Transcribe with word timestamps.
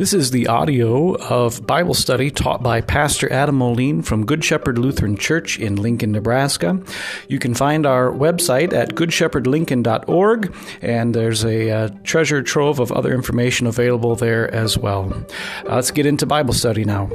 This 0.00 0.14
is 0.14 0.30
the 0.30 0.46
audio 0.46 1.14
of 1.16 1.66
Bible 1.66 1.92
study 1.92 2.30
taught 2.30 2.62
by 2.62 2.80
Pastor 2.80 3.30
Adam 3.30 3.56
Moline 3.56 4.00
from 4.00 4.24
Good 4.24 4.42
Shepherd 4.42 4.78
Lutheran 4.78 5.14
Church 5.14 5.58
in 5.58 5.76
Lincoln, 5.76 6.10
Nebraska. 6.10 6.82
You 7.28 7.38
can 7.38 7.52
find 7.52 7.84
our 7.84 8.10
website 8.10 8.72
at 8.72 8.94
goodshepherdlincoln.org, 8.94 10.56
and 10.80 11.14
there's 11.14 11.44
a 11.44 11.70
uh, 11.70 11.88
treasure 12.02 12.42
trove 12.42 12.80
of 12.80 12.90
other 12.90 13.12
information 13.12 13.66
available 13.66 14.16
there 14.16 14.50
as 14.54 14.78
well. 14.78 15.12
Uh, 15.68 15.74
let's 15.74 15.90
get 15.90 16.06
into 16.06 16.24
Bible 16.24 16.54
study 16.54 16.86
now. 16.86 17.10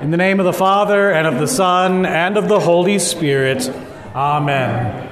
In 0.00 0.12
the 0.12 0.16
name 0.16 0.38
of 0.38 0.46
the 0.46 0.52
Father, 0.52 1.10
and 1.10 1.26
of 1.26 1.40
the 1.40 1.48
Son, 1.48 2.06
and 2.06 2.36
of 2.36 2.46
the 2.46 2.60
Holy 2.60 3.00
Spirit. 3.00 3.68
Amen. 4.14 5.11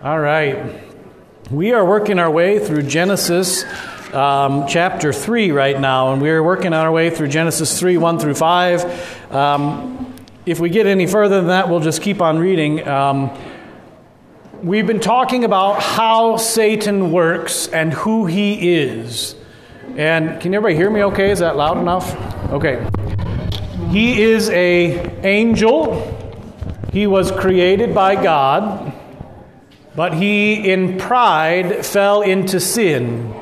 All 0.00 0.20
right. 0.20 0.80
We 1.50 1.72
are 1.72 1.84
working 1.84 2.20
our 2.20 2.30
way 2.30 2.64
through 2.64 2.82
Genesis 2.82 3.64
um, 4.14 4.68
chapter 4.68 5.12
3 5.12 5.50
right 5.50 5.80
now, 5.80 6.12
and 6.12 6.22
we're 6.22 6.40
working 6.40 6.72
our 6.72 6.92
way 6.92 7.10
through 7.10 7.26
Genesis 7.26 7.76
3 7.80 7.96
1 7.96 8.20
through 8.20 8.34
5. 8.34 9.34
Um, 9.34 10.14
if 10.46 10.60
we 10.60 10.70
get 10.70 10.86
any 10.86 11.08
further 11.08 11.38
than 11.38 11.48
that, 11.48 11.68
we'll 11.68 11.80
just 11.80 12.00
keep 12.00 12.22
on 12.22 12.38
reading. 12.38 12.86
Um, 12.86 13.36
we've 14.62 14.86
been 14.86 15.00
talking 15.00 15.42
about 15.42 15.82
how 15.82 16.36
Satan 16.36 17.10
works 17.10 17.66
and 17.66 17.92
who 17.92 18.26
he 18.26 18.76
is. 18.76 19.34
And 19.96 20.40
can 20.40 20.54
everybody 20.54 20.76
hear 20.76 20.90
me 20.90 21.02
okay? 21.06 21.32
Is 21.32 21.40
that 21.40 21.56
loud 21.56 21.76
enough? 21.76 22.14
Okay. 22.52 22.88
He 23.90 24.22
is 24.22 24.48
a 24.50 25.26
angel. 25.26 26.14
He 26.92 27.08
was 27.08 27.32
created 27.32 27.96
by 27.96 28.14
God. 28.14 28.94
But 29.98 30.14
he, 30.14 30.70
in 30.70 30.96
pride, 30.96 31.84
fell 31.84 32.22
into 32.22 32.60
sin. 32.60 33.34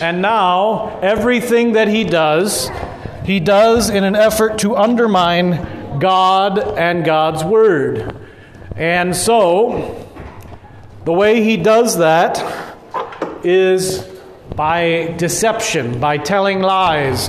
And 0.00 0.22
now, 0.22 0.98
everything 1.02 1.72
that 1.72 1.88
he 1.88 2.02
does, 2.02 2.70
he 3.26 3.40
does 3.40 3.90
in 3.90 4.04
an 4.04 4.16
effort 4.16 4.56
to 4.60 4.74
undermine 4.74 5.98
God 5.98 6.60
and 6.60 7.04
God's 7.04 7.44
Word. 7.44 8.16
And 8.74 9.14
so, 9.14 10.08
the 11.04 11.12
way 11.12 11.44
he 11.44 11.58
does 11.58 11.98
that 11.98 12.42
is 13.44 13.98
by 14.56 15.14
deception, 15.18 16.00
by 16.00 16.16
telling 16.16 16.62
lies, 16.62 17.28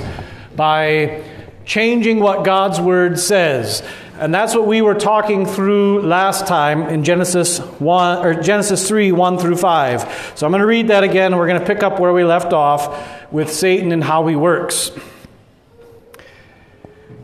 by 0.56 1.22
changing 1.66 2.18
what 2.20 2.46
God's 2.46 2.80
Word 2.80 3.18
says. 3.18 3.82
And 4.20 4.34
that's 4.34 4.54
what 4.54 4.66
we 4.66 4.82
were 4.82 4.94
talking 4.94 5.46
through 5.46 6.02
last 6.02 6.46
time 6.46 6.82
in 6.82 7.04
Genesis 7.04 7.58
1 7.58 8.18
or 8.18 8.34
Genesis 8.34 8.86
3 8.86 9.12
1 9.12 9.38
through 9.38 9.56
5. 9.56 10.32
So 10.34 10.44
I'm 10.44 10.52
going 10.52 10.60
to 10.60 10.66
read 10.66 10.88
that 10.88 11.02
again 11.02 11.32
and 11.32 11.38
we're 11.38 11.46
going 11.46 11.58
to 11.58 11.66
pick 11.66 11.82
up 11.82 11.98
where 11.98 12.12
we 12.12 12.22
left 12.22 12.52
off 12.52 13.32
with 13.32 13.50
Satan 13.50 13.92
and 13.92 14.04
how 14.04 14.26
he 14.26 14.36
works. 14.36 14.90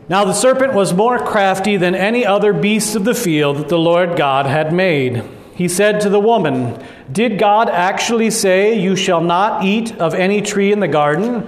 Now 0.09 0.25
the 0.25 0.33
serpent 0.33 0.73
was 0.73 0.91
more 0.91 1.19
crafty 1.19 1.77
than 1.77 1.93
any 1.93 2.25
other 2.25 2.51
beast 2.51 2.95
of 2.95 3.05
the 3.05 3.13
field 3.13 3.57
that 3.57 3.69
the 3.69 3.77
Lord 3.77 4.17
God 4.17 4.47
had 4.47 4.73
made. 4.73 5.23
He 5.53 5.67
said 5.67 6.01
to 6.01 6.09
the 6.09 6.19
woman, 6.19 6.83
Did 7.11 7.37
God 7.37 7.69
actually 7.69 8.31
say, 8.31 8.79
You 8.79 8.95
shall 8.95 9.21
not 9.21 9.63
eat 9.63 9.95
of 9.99 10.15
any 10.15 10.41
tree 10.41 10.71
in 10.71 10.79
the 10.79 10.87
garden? 10.87 11.47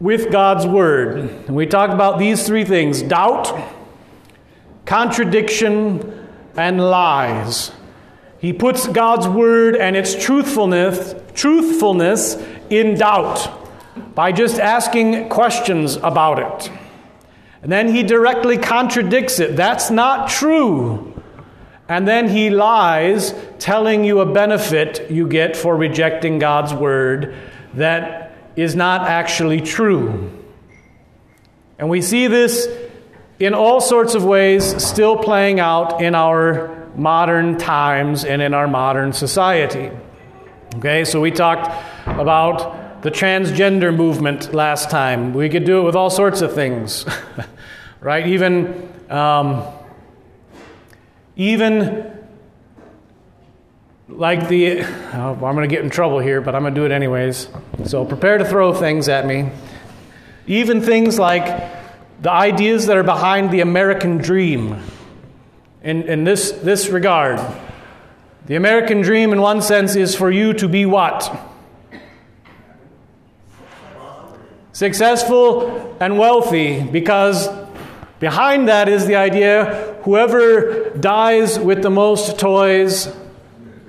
with 0.00 0.30
God's 0.30 0.66
Word. 0.66 1.18
And 1.18 1.56
we 1.56 1.66
talked 1.66 1.92
about 1.92 2.18
these 2.18 2.46
three 2.46 2.64
things 2.64 3.02
doubt, 3.02 3.52
contradiction, 4.84 6.28
and 6.56 6.80
lies. 6.80 7.72
He 8.38 8.52
puts 8.52 8.86
God's 8.86 9.26
Word 9.26 9.76
and 9.76 9.96
its 9.96 10.14
truthfulness, 10.14 11.14
truthfulness 11.34 12.36
in 12.70 12.96
doubt 12.96 13.54
by 14.14 14.32
just 14.32 14.58
asking 14.60 15.28
questions 15.28 15.96
about 15.96 16.38
it. 16.38 16.72
And 17.62 17.72
then 17.72 17.92
he 17.92 18.04
directly 18.04 18.56
contradicts 18.56 19.40
it. 19.40 19.56
That's 19.56 19.90
not 19.90 20.28
true. 20.28 21.20
And 21.88 22.06
then 22.06 22.28
he 22.28 22.50
lies, 22.50 23.34
telling 23.58 24.04
you 24.04 24.20
a 24.20 24.26
benefit 24.26 25.10
you 25.10 25.26
get 25.26 25.56
for 25.56 25.74
rejecting 25.74 26.38
God's 26.38 26.72
word 26.74 27.34
that 27.74 28.27
is 28.58 28.74
not 28.74 29.02
actually 29.02 29.60
true. 29.60 30.30
And 31.78 31.88
we 31.88 32.02
see 32.02 32.26
this 32.26 32.68
in 33.38 33.54
all 33.54 33.80
sorts 33.80 34.14
of 34.14 34.24
ways 34.24 34.84
still 34.84 35.16
playing 35.16 35.60
out 35.60 36.02
in 36.02 36.16
our 36.16 36.88
modern 36.96 37.56
times 37.56 38.24
and 38.24 38.42
in 38.42 38.54
our 38.54 38.66
modern 38.66 39.12
society. 39.12 39.90
Okay, 40.76 41.04
so 41.04 41.20
we 41.20 41.30
talked 41.30 41.70
about 42.06 43.02
the 43.02 43.12
transgender 43.12 43.94
movement 43.94 44.52
last 44.52 44.90
time. 44.90 45.34
We 45.34 45.48
could 45.48 45.64
do 45.64 45.80
it 45.80 45.84
with 45.84 45.94
all 45.94 46.10
sorts 46.10 46.40
of 46.40 46.52
things, 46.52 47.06
right? 48.00 48.26
Even, 48.26 48.92
um, 49.08 49.64
even 51.36 52.17
like 54.08 54.48
the, 54.48 54.82
oh, 54.82 55.32
I'm 55.34 55.38
going 55.54 55.68
to 55.68 55.74
get 55.74 55.84
in 55.84 55.90
trouble 55.90 56.18
here, 56.18 56.40
but 56.40 56.54
I'm 56.54 56.62
going 56.62 56.74
to 56.74 56.80
do 56.80 56.86
it 56.86 56.92
anyways. 56.92 57.48
So 57.84 58.04
prepare 58.04 58.38
to 58.38 58.44
throw 58.44 58.72
things 58.72 59.08
at 59.08 59.26
me. 59.26 59.50
Even 60.46 60.80
things 60.80 61.18
like 61.18 61.44
the 62.22 62.30
ideas 62.30 62.86
that 62.86 62.96
are 62.96 63.02
behind 63.02 63.50
the 63.50 63.60
American 63.60 64.16
dream. 64.16 64.82
In, 65.82 66.02
in 66.04 66.24
this, 66.24 66.50
this 66.50 66.88
regard, 66.88 67.38
the 68.46 68.56
American 68.56 69.02
dream, 69.02 69.32
in 69.32 69.40
one 69.40 69.62
sense, 69.62 69.94
is 69.94 70.16
for 70.16 70.30
you 70.30 70.52
to 70.54 70.68
be 70.68 70.86
what? 70.86 71.38
Successful 74.72 75.96
and 76.00 76.18
wealthy, 76.18 76.82
because 76.82 77.48
behind 78.20 78.68
that 78.68 78.88
is 78.88 79.06
the 79.06 79.16
idea 79.16 79.96
whoever 80.02 80.90
dies 80.90 81.58
with 81.58 81.82
the 81.82 81.90
most 81.90 82.38
toys 82.38 83.14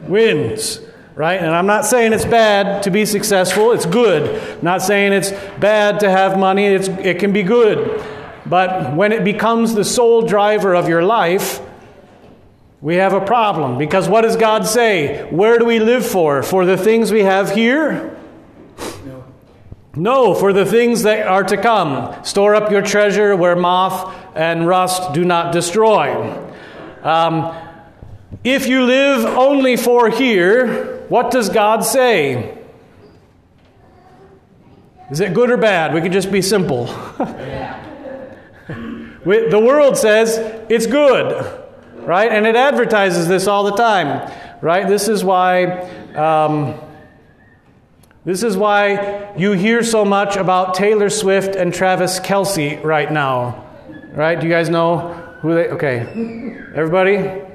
wins, 0.04 0.82
right? 1.16 1.40
And 1.40 1.52
I'm 1.52 1.66
not 1.68 1.86
saying 1.86 2.14
it's 2.14 2.26
bad 2.26 2.84
to 2.84 2.92
be 2.92 3.06
successful, 3.06 3.72
it's 3.72 3.86
good. 3.86 4.42
I'm 4.58 4.64
not 4.64 4.82
saying 4.82 5.14
it's 5.14 5.32
bad 5.60 6.00
to 6.02 6.10
have 6.10 6.38
money, 6.38 6.66
it's, 6.66 6.88
it 6.88 7.20
can 7.20 7.34
be 7.34 7.44
good. 7.44 8.04
But 8.46 8.96
when 8.96 9.12
it 9.12 9.24
becomes 9.24 9.76
the 9.76 9.84
sole 9.84 10.24
driver 10.24 10.74
of 10.76 10.90
your 10.90 11.04
life, 11.04 11.62
we 12.82 12.96
have 12.96 13.14
a 13.14 13.22
problem. 13.22 13.78
Because 13.78 14.08
what 14.08 14.22
does 14.22 14.36
God 14.36 14.66
say? 14.66 15.30
Where 15.30 15.60
do 15.60 15.66
we 15.66 15.80
live 15.80 16.06
for? 16.06 16.42
For 16.42 16.66
the 16.66 16.78
things 16.78 17.12
we 17.12 17.24
have 17.24 17.52
here? 17.52 18.18
No. 19.06 19.24
No, 19.96 20.34
for 20.34 20.54
the 20.54 20.66
things 20.66 21.04
that 21.04 21.28
are 21.28 21.44
to 21.44 21.58
come. 21.58 22.24
Store 22.24 22.56
up 22.56 22.72
your 22.72 22.82
treasure 22.82 23.36
where 23.36 23.56
moth 23.56 24.16
and 24.36 24.66
rust 24.66 25.14
do 25.14 25.26
not 25.26 25.52
destroy. 25.52 26.32
Um, 27.04 27.56
if 28.44 28.68
you 28.68 28.86
live 28.86 29.26
only 29.26 29.76
for 29.76 30.10
here, 30.10 31.06
what 31.10 31.32
does 31.32 31.50
God 31.50 31.82
say? 31.82 32.58
Is 35.12 35.20
it 35.20 35.34
good 35.34 35.50
or 35.50 35.58
bad? 35.58 35.94
We 35.94 36.02
can 36.02 36.12
just 36.12 36.32
be 36.32 36.42
simple. 36.42 36.86
the 39.26 39.62
world 39.64 39.98
says 39.98 40.38
it's 40.70 40.86
good, 40.86 41.66
right? 41.96 42.32
And 42.32 42.46
it 42.46 42.56
advertises 42.56 43.28
this 43.28 43.48
all 43.48 43.64
the 43.64 43.76
time. 43.76 44.32
right? 44.62 44.88
This 44.88 45.08
is 45.08 45.24
why. 45.24 45.66
Um, 46.14 46.80
this 48.26 48.44
is 48.44 48.56
why 48.56 49.34
you 49.38 49.54
hear 49.54 49.82
so 49.82 50.06
much 50.06 50.36
about 50.36 50.76
Taylor 50.76 51.10
Swift 51.10 51.56
and 51.56 51.74
Travis 51.74 52.20
Kelce 52.20 52.84
right 52.84 53.12
now. 53.12 53.66
Right? 54.12 54.40
Do 54.40 54.46
you 54.46 54.54
guys 54.54 54.70
know 54.70 55.14
who 55.42 55.56
they 55.56 55.70
okay. 55.70 56.02
Everybody? 56.76 57.49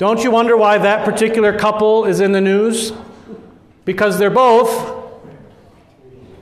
Don't 0.00 0.24
you 0.24 0.30
wonder 0.30 0.56
why 0.56 0.78
that 0.78 1.04
particular 1.04 1.58
couple 1.58 2.06
is 2.06 2.20
in 2.20 2.32
the 2.32 2.40
news? 2.40 2.90
Because 3.84 4.18
they're 4.18 4.30
both 4.30 4.98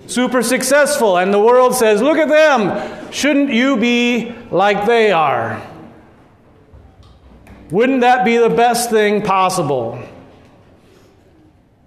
super 0.07 0.45
successful, 0.45 1.19
and 1.19 1.35
the 1.35 1.41
world 1.41 1.75
says, 1.75 2.01
Look 2.01 2.19
at 2.19 2.29
them! 2.29 3.11
Shouldn't 3.11 3.51
you 3.51 3.77
be 3.77 4.33
like 4.53 4.87
they 4.87 5.11
are? 5.11 5.61
Wouldn't 7.73 8.03
that 8.03 8.25
be 8.25 8.37
the 8.37 8.49
best 8.49 8.91
thing 8.91 9.23
possible? 9.23 10.01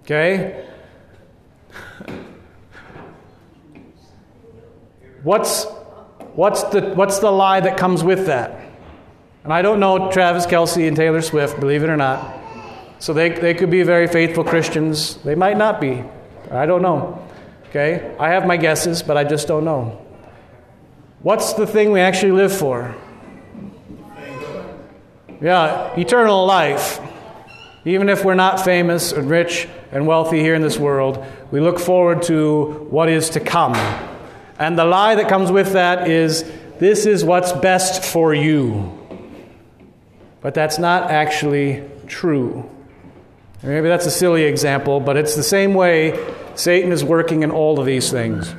Okay? 0.02 0.68
What's, 5.22 5.64
what's, 6.34 6.64
the, 6.64 6.82
what's 6.90 7.18
the 7.20 7.30
lie 7.30 7.60
that 7.60 7.78
comes 7.78 8.04
with 8.04 8.26
that? 8.26 8.61
And 9.44 9.52
I 9.52 9.62
don't 9.62 9.80
know 9.80 10.10
Travis 10.12 10.46
Kelce 10.46 10.86
and 10.86 10.96
Taylor 10.96 11.20
Swift, 11.20 11.58
believe 11.58 11.82
it 11.82 11.90
or 11.90 11.96
not. 11.96 12.38
So 13.00 13.12
they, 13.12 13.30
they 13.30 13.54
could 13.54 13.70
be 13.70 13.82
very 13.82 14.06
faithful 14.06 14.44
Christians. 14.44 15.16
They 15.16 15.34
might 15.34 15.56
not 15.56 15.80
be. 15.80 16.04
I 16.50 16.66
don't 16.66 16.82
know. 16.82 17.26
Okay? 17.70 18.14
I 18.20 18.28
have 18.28 18.46
my 18.46 18.56
guesses, 18.56 19.02
but 19.02 19.16
I 19.16 19.24
just 19.24 19.48
don't 19.48 19.64
know. 19.64 20.00
What's 21.22 21.54
the 21.54 21.66
thing 21.66 21.90
we 21.90 22.00
actually 22.00 22.32
live 22.32 22.56
for? 22.56 22.94
Yeah, 25.40 25.92
eternal 25.96 26.46
life. 26.46 27.00
Even 27.84 28.08
if 28.08 28.24
we're 28.24 28.34
not 28.34 28.64
famous 28.64 29.10
and 29.10 29.28
rich 29.28 29.68
and 29.90 30.06
wealthy 30.06 30.38
here 30.38 30.54
in 30.54 30.62
this 30.62 30.78
world, 30.78 31.24
we 31.50 31.58
look 31.58 31.80
forward 31.80 32.22
to 32.24 32.86
what 32.90 33.08
is 33.08 33.30
to 33.30 33.40
come. 33.40 33.74
And 34.58 34.78
the 34.78 34.84
lie 34.84 35.16
that 35.16 35.28
comes 35.28 35.50
with 35.50 35.72
that 35.72 36.08
is 36.08 36.44
this 36.78 37.06
is 37.06 37.24
what's 37.24 37.50
best 37.50 38.04
for 38.04 38.32
you. 38.32 39.01
But 40.42 40.54
that's 40.54 40.78
not 40.78 41.10
actually 41.10 41.88
true. 42.08 42.68
Maybe 43.62 43.88
that's 43.88 44.06
a 44.06 44.10
silly 44.10 44.42
example, 44.42 44.98
but 44.98 45.16
it's 45.16 45.36
the 45.36 45.42
same 45.44 45.74
way 45.74 46.18
Satan 46.56 46.90
is 46.90 47.04
working 47.04 47.44
in 47.44 47.52
all 47.52 47.78
of 47.78 47.86
these 47.86 48.10
things. 48.10 48.52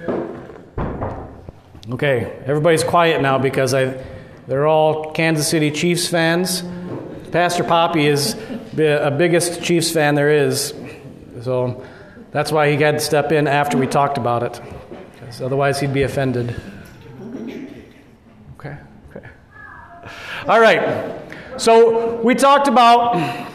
Okay, 1.91 2.31
everybody's 2.45 2.85
quiet 2.85 3.21
now 3.21 3.37
because 3.37 3.73
I, 3.73 4.01
they're 4.47 4.65
all 4.65 5.11
Kansas 5.11 5.49
City 5.49 5.71
Chiefs 5.71 6.07
fans. 6.07 6.63
Pastor 7.33 7.65
Poppy 7.65 8.07
is 8.07 8.35
the 8.71 9.03
uh, 9.03 9.09
biggest 9.09 9.61
Chiefs 9.61 9.91
fan 9.91 10.15
there 10.15 10.29
is, 10.29 10.73
so 11.41 11.83
that's 12.31 12.53
why 12.53 12.71
he 12.71 12.81
had 12.81 12.93
to 12.93 12.99
step 13.01 13.33
in 13.33 13.47
after 13.47 13.77
we 13.77 13.87
talked 13.87 14.17
about 14.17 14.43
it, 14.43 14.61
because 15.13 15.41
otherwise 15.41 15.81
he'd 15.81 15.93
be 15.93 16.03
offended. 16.03 16.55
Okay, 18.57 18.77
okay. 19.09 19.27
All 20.47 20.61
right, 20.61 21.22
so 21.57 22.21
we 22.21 22.35
talked 22.35 22.67
about 22.67 23.49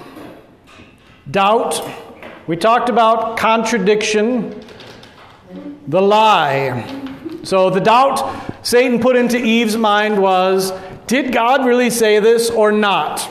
doubt 1.30 1.80
we 2.48 2.56
talked 2.56 2.88
about 2.88 3.36
contradiction, 3.36 4.58
the 5.86 6.00
lie. 6.00 6.82
So 7.42 7.68
the 7.68 7.80
doubt 7.80 8.64
Satan 8.64 9.00
put 9.00 9.16
into 9.16 9.36
Eve's 9.36 9.76
mind 9.76 10.20
was 10.20 10.72
did 11.06 11.30
God 11.30 11.66
really 11.66 11.90
say 11.90 12.20
this 12.20 12.48
or 12.48 12.72
not? 12.72 13.30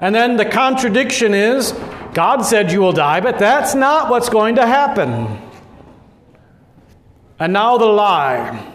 And 0.00 0.14
then 0.14 0.38
the 0.38 0.46
contradiction 0.46 1.34
is 1.34 1.72
God 2.14 2.46
said 2.46 2.72
you 2.72 2.80
will 2.80 2.92
die, 2.92 3.20
but 3.20 3.38
that's 3.38 3.74
not 3.74 4.08
what's 4.08 4.30
going 4.30 4.54
to 4.54 4.66
happen. 4.66 5.38
And 7.38 7.52
now 7.52 7.76
the 7.76 7.84
lie. 7.84 8.69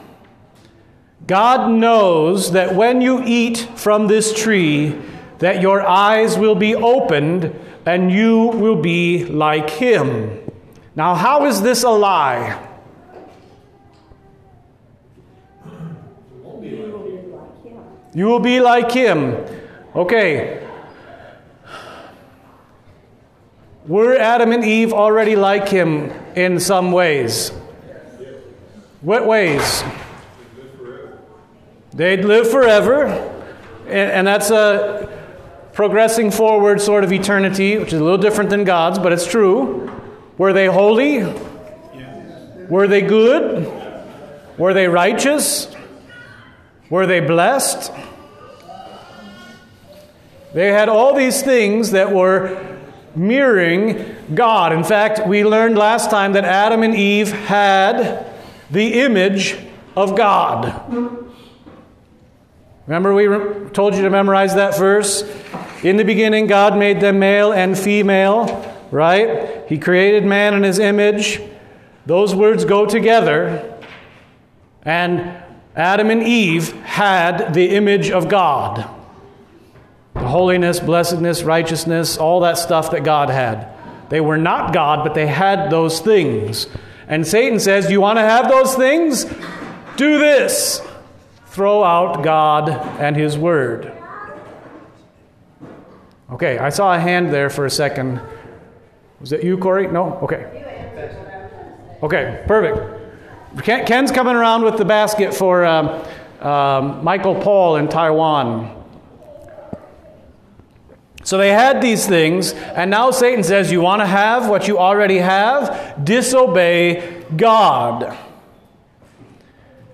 God 1.27 1.71
knows 1.71 2.51
that 2.51 2.75
when 2.75 3.01
you 3.01 3.23
eat 3.25 3.57
from 3.75 4.07
this 4.07 4.33
tree, 4.33 4.95
that 5.39 5.61
your 5.61 5.81
eyes 5.81 6.37
will 6.37 6.55
be 6.55 6.75
opened 6.75 7.53
and 7.85 8.11
you 8.11 8.47
will 8.47 8.81
be 8.81 9.25
like 9.25 9.69
him. 9.69 10.39
Now, 10.95 11.15
how 11.15 11.45
is 11.45 11.61
this 11.61 11.83
a 11.83 11.89
lie? 11.89 12.61
You 18.13 18.27
will 18.27 18.39
be 18.39 18.61
like 18.61 18.91
him. 18.91 19.35
Okay. 19.93 20.65
Were 23.87 24.15
Adam 24.15 24.51
and 24.51 24.63
Eve 24.63 24.93
already 24.93 25.35
like 25.35 25.67
him 25.67 26.11
in 26.35 26.59
some 26.59 26.91
ways? 26.91 27.49
What 29.01 29.27
ways? 29.27 29.83
They'd 31.95 32.25
live 32.25 32.51
forever. 32.51 33.05
And, 33.87 34.27
that's 34.27 34.51
a 34.51 35.09
progressing 35.71 36.29
forward 36.31 36.81
sort 36.81 37.03
of 37.03 37.13
eternity, 37.13 37.77
which 37.77 37.93
is 37.93 38.01
a 38.01 38.03
little 38.03 38.17
different 38.17 38.49
than 38.49 38.65
God's, 38.65 38.99
but 38.99 39.13
it's 39.13 39.25
true. 39.25 39.91
Were 40.37 40.51
they 40.51 40.65
holy? 40.65 41.23
Were 42.69 42.87
they 42.87 43.01
good? 43.01 43.71
Were 44.57 44.73
they 44.73 44.87
righteous? 44.87 45.73
Were 46.89 47.05
they 47.05 47.21
blessed? 47.21 47.91
They 50.53 50.67
had 50.67 50.89
all 50.89 51.13
these 51.15 51.41
things 51.41 51.91
that 51.91 52.11
were 52.11 52.79
mirroring 53.15 54.15
God. 54.33 54.73
In 54.73 54.83
fact, 54.83 55.27
we 55.27 55.45
learned 55.45 55.77
last 55.77 56.09
time 56.09 56.33
that 56.33 56.43
Adam 56.43 56.83
and 56.83 56.95
Eve 56.95 57.31
had 57.31 58.25
the 58.71 59.01
image 59.01 59.57
of 59.95 60.17
God. 60.17 61.24
Remember, 62.87 63.13
we 63.13 63.25
told 63.71 63.95
you 63.95 64.03
to 64.03 64.09
memorize 64.09 64.55
that 64.55 64.77
verse? 64.77 65.23
In 65.83 65.97
the 65.97 66.03
beginning, 66.03 66.47
God 66.47 66.77
made 66.77 66.99
them 66.99 67.19
male 67.19 67.51
and 67.51 67.77
female, 67.77 68.73
right? 68.91 69.67
He 69.67 69.77
created 69.77 70.25
man 70.25 70.53
in 70.53 70.63
his 70.63 70.79
image. 70.79 71.41
Those 72.05 72.35
words 72.35 72.63
go 72.65 72.85
together. 72.85 73.81
And 74.83 75.35
Adam 75.75 76.11
and 76.11 76.21
Eve 76.21 76.73
had 76.83 77.53
the 77.53 77.75
image 77.75 78.11
of 78.11 78.29
God 78.29 78.89
the 80.15 80.27
holiness, 80.29 80.79
blessedness, 80.79 81.43
righteousness, 81.43 82.17
all 82.17 82.39
that 82.39 82.57
stuff 82.57 82.91
that 82.91 83.03
God 83.03 83.29
had. 83.29 83.69
They 84.09 84.21
were 84.21 84.37
not 84.37 84.73
God, 84.73 85.03
but 85.03 85.13
they 85.13 85.27
had 85.27 85.69
those 85.69 85.99
things. 85.99 86.67
And 87.07 87.27
Satan 87.27 87.59
says, 87.59 87.91
You 87.91 88.01
want 88.01 88.17
to 88.17 88.21
have 88.21 88.49
those 88.49 88.75
things? 88.75 89.25
Do 89.97 90.17
this. 90.17 90.81
Throw 91.55 91.85
out 91.85 92.21
God 92.21 92.67
and 92.99 93.15
His 93.15 93.37
Word. 93.37 93.89
Okay, 96.29 96.57
I 96.57 96.67
saw 96.67 96.93
a 96.93 96.99
hand 96.99 97.33
there 97.33 97.49
for 97.49 97.65
a 97.65 97.69
second. 97.69 98.19
Was 99.21 99.31
it 99.31 99.41
you, 99.41 99.57
Corey? 99.57 99.87
No? 99.87 100.15
Okay. 100.17 100.51
Okay, 102.03 102.43
perfect. 102.45 103.63
Ken's 103.87 104.11
coming 104.11 104.35
around 104.35 104.65
with 104.65 104.77
the 104.77 104.83
basket 104.83 105.33
for 105.33 105.63
um, 105.63 106.03
um, 106.41 107.01
Michael 107.05 107.35
Paul 107.35 107.77
in 107.77 107.87
Taiwan. 107.87 108.83
So 111.23 111.37
they 111.37 111.53
had 111.53 111.81
these 111.81 112.05
things, 112.05 112.51
and 112.51 112.91
now 112.91 113.11
Satan 113.11 113.45
says, 113.45 113.71
You 113.71 113.79
want 113.79 114.01
to 114.01 114.05
have 114.05 114.49
what 114.49 114.67
you 114.67 114.77
already 114.77 115.19
have? 115.19 116.03
Disobey 116.03 117.23
God. 117.37 118.24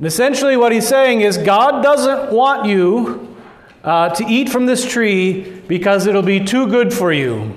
And 0.01 0.07
essentially, 0.07 0.57
what 0.57 0.71
he's 0.71 0.87
saying 0.87 1.21
is, 1.21 1.37
God 1.37 1.83
doesn't 1.83 2.31
want 2.31 2.65
you 2.65 3.37
uh, 3.83 4.09
to 4.09 4.25
eat 4.25 4.49
from 4.49 4.65
this 4.65 4.91
tree 4.91 5.61
because 5.67 6.07
it'll 6.07 6.23
be 6.23 6.43
too 6.43 6.65
good 6.65 6.91
for 6.91 7.13
you. 7.13 7.55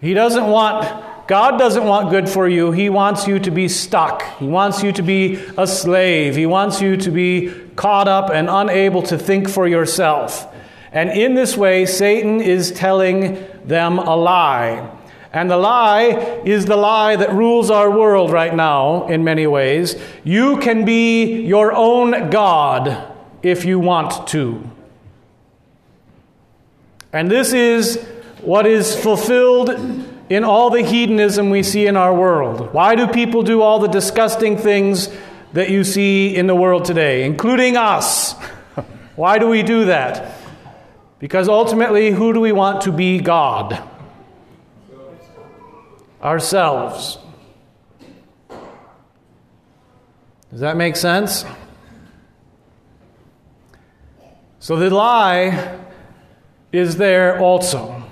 He 0.00 0.12
doesn't 0.12 0.44
want, 0.44 1.28
God 1.28 1.56
doesn't 1.56 1.84
want 1.84 2.10
good 2.10 2.28
for 2.28 2.48
you. 2.48 2.72
He 2.72 2.90
wants 2.90 3.28
you 3.28 3.38
to 3.38 3.50
be 3.52 3.68
stuck. 3.68 4.24
He 4.40 4.48
wants 4.48 4.82
you 4.82 4.90
to 4.90 5.02
be 5.02 5.36
a 5.56 5.68
slave. 5.68 6.34
He 6.34 6.46
wants 6.46 6.80
you 6.80 6.96
to 6.96 7.12
be 7.12 7.54
caught 7.76 8.08
up 8.08 8.30
and 8.30 8.50
unable 8.50 9.02
to 9.02 9.16
think 9.16 9.48
for 9.48 9.68
yourself. 9.68 10.52
And 10.90 11.10
in 11.10 11.34
this 11.34 11.56
way, 11.56 11.86
Satan 11.86 12.40
is 12.40 12.72
telling 12.72 13.46
them 13.64 14.00
a 14.00 14.16
lie. 14.16 14.95
And 15.36 15.50
the 15.50 15.58
lie 15.58 16.40
is 16.46 16.64
the 16.64 16.78
lie 16.78 17.14
that 17.14 17.30
rules 17.30 17.70
our 17.70 17.90
world 17.90 18.30
right 18.30 18.54
now 18.54 19.06
in 19.06 19.22
many 19.22 19.46
ways. 19.46 19.94
You 20.24 20.56
can 20.60 20.86
be 20.86 21.42
your 21.42 21.74
own 21.74 22.30
God 22.30 23.12
if 23.42 23.66
you 23.66 23.78
want 23.78 24.28
to. 24.28 24.66
And 27.12 27.30
this 27.30 27.52
is 27.52 28.02
what 28.40 28.66
is 28.66 28.98
fulfilled 28.98 29.68
in 30.30 30.42
all 30.42 30.70
the 30.70 30.80
hedonism 30.80 31.50
we 31.50 31.62
see 31.62 31.86
in 31.86 31.98
our 31.98 32.14
world. 32.14 32.72
Why 32.72 32.94
do 32.94 33.06
people 33.06 33.42
do 33.42 33.60
all 33.60 33.78
the 33.78 33.88
disgusting 33.88 34.56
things 34.56 35.10
that 35.52 35.68
you 35.68 35.84
see 35.84 36.34
in 36.34 36.46
the 36.46 36.54
world 36.54 36.86
today, 36.86 37.24
including 37.24 37.76
us? 37.76 38.32
Why 39.16 39.38
do 39.38 39.48
we 39.48 39.62
do 39.62 39.84
that? 39.84 40.34
Because 41.18 41.46
ultimately, 41.46 42.10
who 42.10 42.32
do 42.32 42.40
we 42.40 42.52
want 42.52 42.80
to 42.84 42.90
be 42.90 43.18
God? 43.18 43.86
Ourselves. 46.22 47.18
Does 50.50 50.60
that 50.60 50.76
make 50.76 50.96
sense? 50.96 51.44
So 54.58 54.76
the 54.76 54.90
lie 54.90 55.78
is 56.72 56.96
there 56.96 57.38
also. 57.38 58.02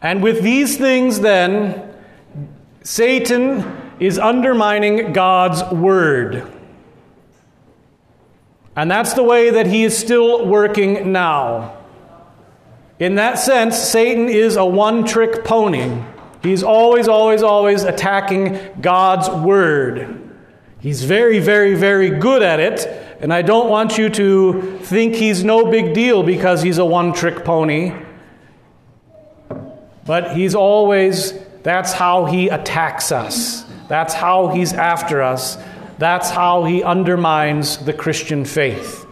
And 0.00 0.22
with 0.22 0.42
these 0.42 0.78
things, 0.78 1.20
then, 1.20 1.94
Satan 2.82 3.94
is 4.00 4.18
undermining 4.18 5.12
God's 5.12 5.62
word. 5.64 6.50
And 8.74 8.90
that's 8.90 9.12
the 9.12 9.22
way 9.22 9.50
that 9.50 9.66
he 9.66 9.84
is 9.84 9.96
still 9.98 10.46
working 10.46 11.12
now. 11.12 11.76
In 12.98 13.16
that 13.16 13.38
sense, 13.38 13.76
Satan 13.76 14.28
is 14.28 14.56
a 14.56 14.64
one 14.64 15.04
trick 15.04 15.44
pony. 15.44 16.02
He's 16.42 16.62
always, 16.62 17.06
always, 17.06 17.42
always 17.42 17.84
attacking 17.84 18.58
God's 18.80 19.28
word. 19.28 20.16
He's 20.80 21.04
very, 21.04 21.38
very, 21.38 21.74
very 21.74 22.10
good 22.10 22.42
at 22.42 22.58
it, 22.58 22.86
and 23.20 23.32
I 23.32 23.42
don't 23.42 23.68
want 23.68 23.98
you 23.98 24.08
to 24.08 24.78
think 24.78 25.14
he's 25.14 25.44
no 25.44 25.70
big 25.70 25.92
deal 25.92 26.22
because 26.22 26.62
he's 26.62 26.78
a 26.78 26.84
one 26.84 27.12
trick 27.12 27.44
pony. 27.44 27.92
But 30.06 30.34
he's 30.34 30.54
always, 30.54 31.34
that's 31.62 31.92
how 31.92 32.24
he 32.24 32.48
attacks 32.48 33.12
us. 33.12 33.66
That's 33.88 34.14
how 34.14 34.48
he's 34.48 34.72
after 34.72 35.20
us. 35.20 35.58
That's 35.98 36.30
how 36.30 36.64
he 36.64 36.82
undermines 36.82 37.76
the 37.76 37.92
Christian 37.92 38.46
faith. 38.46 39.06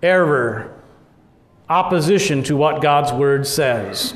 Error, 0.00 0.80
opposition 1.68 2.44
to 2.44 2.56
what 2.56 2.80
God's 2.80 3.12
word 3.12 3.44
says. 3.44 4.14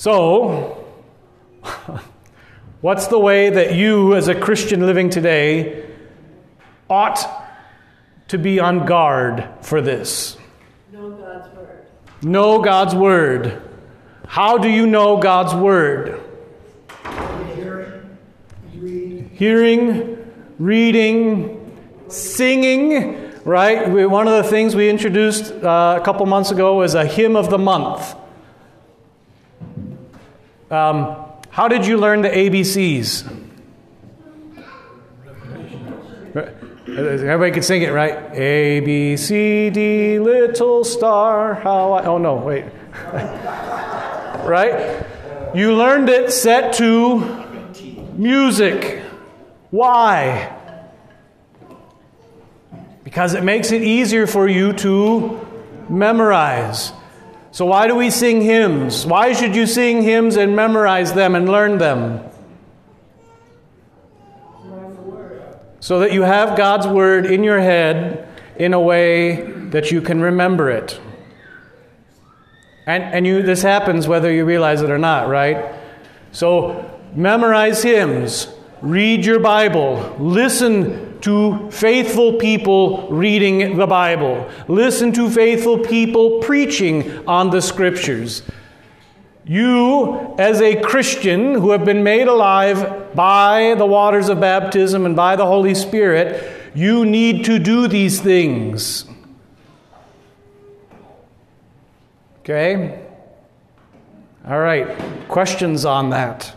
So, 0.00 0.82
what's 2.80 3.08
the 3.08 3.18
way 3.18 3.50
that 3.50 3.74
you, 3.74 4.14
as 4.14 4.28
a 4.28 4.34
Christian 4.34 4.86
living 4.86 5.10
today, 5.10 5.90
ought 6.88 7.20
to 8.28 8.38
be 8.38 8.58
on 8.60 8.86
guard 8.86 9.46
for 9.60 9.82
this? 9.82 10.38
Know 10.90 11.10
God's 11.10 11.54
word. 11.54 11.86
Know 12.22 12.62
God's 12.62 12.94
word. 12.94 13.62
How 14.26 14.56
do 14.56 14.70
you 14.70 14.86
know 14.86 15.18
God's 15.18 15.54
word? 15.54 16.18
Hearing, 17.54 18.18
reading, 18.78 19.30
Hearing, 19.34 20.32
reading, 20.58 21.78
singing, 22.08 23.34
right? 23.44 23.90
We- 23.90 24.06
One 24.06 24.28
of 24.28 24.42
the 24.42 24.48
things 24.48 24.74
we 24.74 24.88
introduced 24.88 25.52
uh, 25.52 25.98
a 26.00 26.02
couple 26.02 26.24
months 26.24 26.50
ago 26.50 26.76
was 26.76 26.94
a 26.94 27.04
hymn 27.04 27.36
of 27.36 27.50
the 27.50 27.58
month. 27.58 28.14
Um, 30.70 31.16
how 31.50 31.66
did 31.66 31.84
you 31.84 31.96
learn 31.96 32.22
the 32.22 32.28
ABCs? 32.28 33.38
Everybody 36.86 37.50
can 37.50 37.62
sing 37.62 37.82
it, 37.82 37.92
right? 37.92 38.32
A, 38.32 38.80
B, 38.80 39.16
C, 39.16 39.70
D, 39.70 40.20
little 40.20 40.84
star, 40.84 41.54
how 41.54 41.92
I. 41.92 42.04
Oh, 42.04 42.18
no, 42.18 42.36
wait. 42.36 42.64
right? 44.46 45.04
You 45.54 45.74
learned 45.74 46.08
it 46.08 46.32
set 46.32 46.74
to 46.74 47.18
music. 48.14 49.02
Why? 49.70 50.56
Because 53.02 53.34
it 53.34 53.42
makes 53.42 53.72
it 53.72 53.82
easier 53.82 54.28
for 54.28 54.48
you 54.48 54.72
to 54.74 55.46
memorize. 55.88 56.92
So, 57.52 57.66
why 57.66 57.88
do 57.88 57.96
we 57.96 58.10
sing 58.10 58.42
hymns? 58.42 59.04
Why 59.04 59.32
should 59.32 59.56
you 59.56 59.66
sing 59.66 60.02
hymns 60.02 60.36
and 60.36 60.54
memorize 60.54 61.12
them 61.12 61.34
and 61.34 61.48
learn 61.48 61.78
them? 61.78 62.20
So 65.80 66.00
that 66.00 66.12
you 66.12 66.22
have 66.22 66.56
God's 66.56 66.86
word 66.86 67.26
in 67.26 67.42
your 67.42 67.60
head 67.60 68.28
in 68.56 68.74
a 68.74 68.80
way 68.80 69.40
that 69.70 69.90
you 69.90 70.00
can 70.02 70.20
remember 70.20 70.70
it. 70.70 71.00
And, 72.86 73.02
and 73.02 73.26
you, 73.26 73.42
this 73.42 73.62
happens 73.62 74.06
whether 74.06 74.32
you 74.32 74.44
realize 74.44 74.82
it 74.82 74.90
or 74.90 74.98
not, 74.98 75.28
right? 75.28 75.74
So 76.32 77.00
memorize 77.14 77.82
hymns, 77.82 78.48
read 78.82 79.24
your 79.24 79.40
Bible, 79.40 80.16
listen 80.18 81.09
to 81.22 81.70
faithful 81.70 82.34
people 82.34 83.08
reading 83.10 83.76
the 83.76 83.86
Bible, 83.86 84.48
listen 84.68 85.12
to 85.12 85.30
faithful 85.30 85.78
people 85.78 86.40
preaching 86.40 87.26
on 87.26 87.50
the 87.50 87.60
scriptures. 87.60 88.42
You, 89.44 90.34
as 90.38 90.60
a 90.60 90.80
Christian 90.80 91.54
who 91.54 91.70
have 91.72 91.84
been 91.84 92.04
made 92.04 92.28
alive 92.28 93.14
by 93.14 93.74
the 93.76 93.86
waters 93.86 94.28
of 94.28 94.40
baptism 94.40 95.06
and 95.06 95.16
by 95.16 95.36
the 95.36 95.46
Holy 95.46 95.74
Spirit, 95.74 96.72
you 96.74 97.04
need 97.04 97.44
to 97.46 97.58
do 97.58 97.88
these 97.88 98.20
things. 98.20 99.06
Okay? 102.40 103.04
All 104.46 104.60
right. 104.60 104.96
Questions 105.28 105.84
on 105.84 106.10
that? 106.10 106.54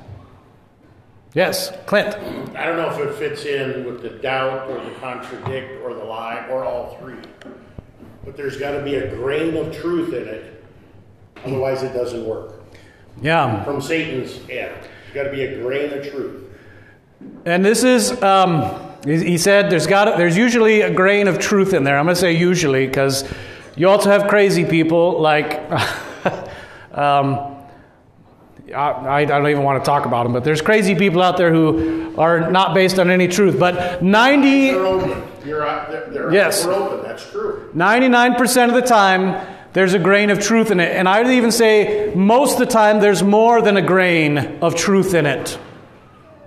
Yes, 1.34 1.72
Clint. 1.88 2.16
I 2.56 2.66
don't 2.66 2.78
know 2.78 2.92
if 2.92 3.00
it 3.00 3.16
fits 3.16 3.46
in 3.46 3.86
with 3.86 4.02
the 4.02 4.10
doubt 4.10 4.70
or 4.70 4.84
the 4.84 4.92
contradict 5.00 5.84
or 5.84 5.94
the 5.96 6.04
lie 6.04 6.46
or 6.50 6.63
all 6.63 6.96
three. 7.00 7.16
But 8.24 8.38
there's 8.38 8.58
got 8.58 8.72
to 8.72 8.84
be 8.84 8.96
a 8.96 9.16
grain 9.16 9.58
of 9.58 9.75
truth 9.75 10.13
in 10.13 10.28
it. 10.28 10.63
Otherwise, 11.44 11.82
it 11.84 11.94
doesn't 11.94 12.25
work. 12.25 12.62
Yeah. 13.22 13.63
From 13.63 13.82
Satan's 13.82 14.38
end, 14.50 14.75
there's 14.75 15.13
got 15.13 15.24
to 15.24 15.32
be 15.32 15.44
a 15.44 15.62
grain 15.62 15.92
of 15.92 16.08
truth. 16.08 16.44
And 17.46 17.66
this 17.66 17.84
is, 17.84 18.22
um, 18.22 18.92
he 19.04 19.24
he 19.24 19.38
said, 19.38 19.70
there's 19.70 19.88
got 19.88 20.18
there's 20.18 20.38
usually 20.38 20.82
a 20.82 20.94
grain 20.94 21.28
of 21.28 21.40
truth 21.40 21.74
in 21.74 21.84
there. 21.84 21.98
I'm 21.98 22.06
going 22.06 22.16
to 22.16 22.22
say 22.22 22.34
usually 22.34 22.86
because 22.86 23.24
you 23.75 23.90
also 23.90 24.10
have 24.10 24.28
crazy 24.28 24.66
people 24.66 25.20
like, 25.20 25.62
um, 26.94 27.53
I, 28.72 29.22
I 29.22 29.25
don't 29.25 29.48
even 29.50 29.63
want 29.63 29.84
to 29.84 29.86
talk 29.86 30.05
about 30.05 30.24
them, 30.24 30.34
but 30.34 30.43
there's 30.43 30.62
crazy 30.62 30.96
people 30.96 31.22
out 31.22 31.36
there 31.38 31.51
who 31.53 32.13
are 32.17 32.50
not 32.50 32.74
based 32.74 32.98
on 32.98 33.10
any 33.10 33.27
truth. 33.27 33.60
But 33.60 34.01
90, 34.01 34.72
They're 34.72 34.86
open. 34.86 35.24
You're 35.46 35.67
out, 35.67 35.91
they're, 35.91 36.10
they're 36.10 36.34
Yes. 36.34 36.65
Open. 36.65 37.03
That's 37.05 37.29
true. 37.29 37.70
99% 37.75 38.70
of 38.70 38.74
the 38.75 38.82
time, 38.82 39.46
there's 39.74 39.93
a 39.93 40.00
grain 40.00 40.29
of 40.29 40.39
truth 40.39 40.72
in 40.72 40.79
it. 40.79 40.96
And 40.96 41.10
I 41.10 41.22
would 41.22 41.32
even 41.32 41.51
say 41.51 42.13
most 42.15 42.53
of 42.53 42.60
the 42.60 42.65
time, 42.65 43.01
there's 43.01 43.22
more 43.22 43.62
than 43.62 43.75
a 43.75 43.82
grain 43.82 44.38
of 44.62 44.75
truth 44.75 45.13
in 45.13 45.25
it. 45.25 45.60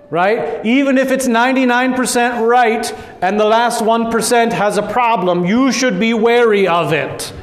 Right? 0.09 0.65
Even 0.65 0.97
if 0.97 1.11
it's 1.11 1.27
99% 1.27 2.47
right 2.47 2.91
and 3.21 3.37
the 3.37 3.45
last 3.45 3.83
1% 3.83 4.51
has 4.53 4.77
a 4.77 4.81
problem, 4.81 5.45
you 5.45 5.71
should 5.73 5.99
be 5.99 6.13
wary 6.13 6.65
of 6.67 6.93
it. 6.93 7.33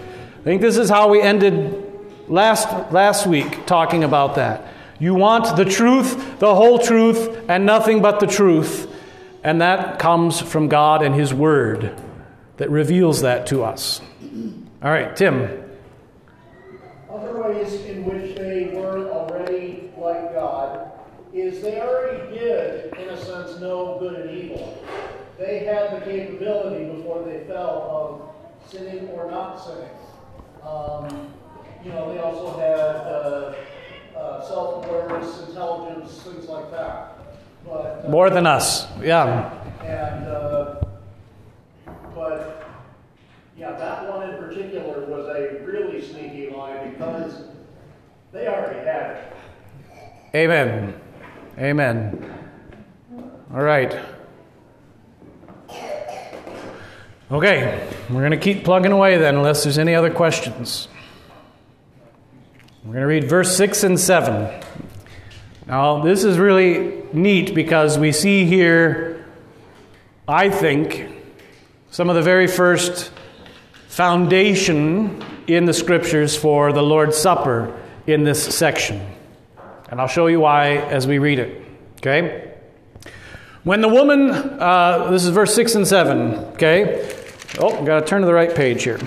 I 0.40 0.42
think 0.44 0.62
this 0.62 0.78
is 0.78 0.88
how 0.88 1.10
we 1.10 1.20
ended 1.20 1.83
last, 2.28 2.92
last 2.92 3.26
week 3.26 3.66
talking 3.66 4.04
about 4.04 4.36
that. 4.36 4.66
You 4.98 5.14
want 5.14 5.56
the 5.56 5.64
truth, 5.64 6.38
the 6.38 6.54
whole 6.54 6.78
truth, 6.78 7.44
and 7.48 7.66
nothing 7.66 8.00
but 8.00 8.20
the 8.20 8.26
truth. 8.26 8.90
And 9.42 9.60
that 9.60 9.98
comes 9.98 10.40
from 10.40 10.68
God 10.68 11.02
and 11.02 11.14
His 11.14 11.34
Word 11.34 12.00
that 12.56 12.70
reveals 12.70 13.22
that 13.22 13.46
to 13.48 13.64
us. 13.64 14.00
All 14.82 14.90
right, 14.90 15.14
Tim. 15.16 15.62
other 17.10 17.42
ways 17.42 17.74
in 17.86 18.04
which 18.04 18.36
they 18.36 18.70
were 18.74 19.10
already 19.10 19.90
like 19.98 20.32
God 20.34 20.90
is 21.32 21.60
they 21.62 21.80
already 21.80 22.38
did, 22.38 22.94
in 22.94 23.08
a 23.08 23.16
sense, 23.16 23.58
know 23.60 23.96
good 23.98 24.20
and 24.20 24.30
evil. 24.30 24.82
They 25.38 25.64
had 25.64 25.96
the 25.96 26.04
capability 26.04 26.84
before 26.96 27.24
they 27.24 27.44
fell 27.44 28.32
of 28.64 28.70
sinning 28.70 29.08
or 29.08 29.28
not 29.30 29.56
sinning. 29.56 29.90
Um, 30.62 31.34
you 31.84 31.90
know, 31.92 32.12
they 32.12 32.18
also 32.20 32.58
had 32.58 32.78
uh, 32.78 33.54
uh, 34.18 34.48
self-awareness, 34.48 35.48
intelligence, 35.48 36.22
things 36.22 36.46
like 36.48 36.70
that. 36.70 37.18
But 37.64 38.04
uh, 38.04 38.08
More 38.10 38.30
than 38.30 38.46
us. 38.46 38.86
Yeah. 39.02 39.52
and 39.82 40.26
uh, 40.26 40.80
but 42.14 42.64
yeah, 43.56 43.72
that 43.72 44.08
one 44.08 44.30
in 44.30 44.36
particular 44.36 45.04
was 45.06 45.26
a 45.28 45.62
really 45.64 46.00
sneaky 46.02 46.50
lie 46.50 46.88
because 46.88 47.42
they 48.32 48.46
already 48.48 48.78
had 48.86 49.10
it. 49.16 49.32
Amen. 50.34 50.94
Amen. 51.58 52.34
All 53.52 53.62
right. 53.62 53.96
Okay, 57.30 57.88
we're 58.10 58.20
going 58.20 58.30
to 58.32 58.36
keep 58.36 58.64
plugging 58.64 58.92
away 58.92 59.16
then, 59.16 59.34
unless 59.36 59.64
there's 59.64 59.78
any 59.78 59.94
other 59.94 60.10
questions. 60.10 60.88
We're 62.84 62.92
going 62.92 63.00
to 63.00 63.06
read 63.06 63.24
verse 63.30 63.56
6 63.56 63.82
and 63.84 63.98
7. 63.98 64.62
Now, 65.66 66.02
this 66.02 66.22
is 66.22 66.36
really 66.36 67.02
neat 67.14 67.54
because 67.54 67.98
we 67.98 68.12
see 68.12 68.44
here, 68.44 69.24
I 70.28 70.50
think, 70.50 71.08
some 71.90 72.10
of 72.10 72.14
the 72.14 72.20
very 72.20 72.46
first 72.46 73.10
foundation 73.88 75.24
in 75.46 75.64
the 75.64 75.72
scriptures 75.72 76.36
for 76.36 76.74
the 76.74 76.82
Lord's 76.82 77.16
Supper 77.16 77.74
in 78.06 78.22
this 78.22 78.54
section. 78.54 79.00
And 79.88 79.98
I'll 79.98 80.06
show 80.06 80.26
you 80.26 80.40
why 80.40 80.76
as 80.76 81.06
we 81.06 81.16
read 81.16 81.38
it. 81.38 81.64
Okay? 82.00 82.52
When 83.62 83.80
the 83.80 83.88
woman, 83.88 84.30
uh, 84.30 85.08
this 85.10 85.24
is 85.24 85.30
verse 85.30 85.54
6 85.54 85.74
and 85.76 85.88
7, 85.88 86.34
okay? 86.52 87.10
Oh, 87.58 87.82
got 87.82 88.00
to 88.00 88.06
turn 88.06 88.20
to 88.20 88.26
the 88.26 88.34
right 88.34 88.54
page 88.54 88.82
here. 88.84 89.00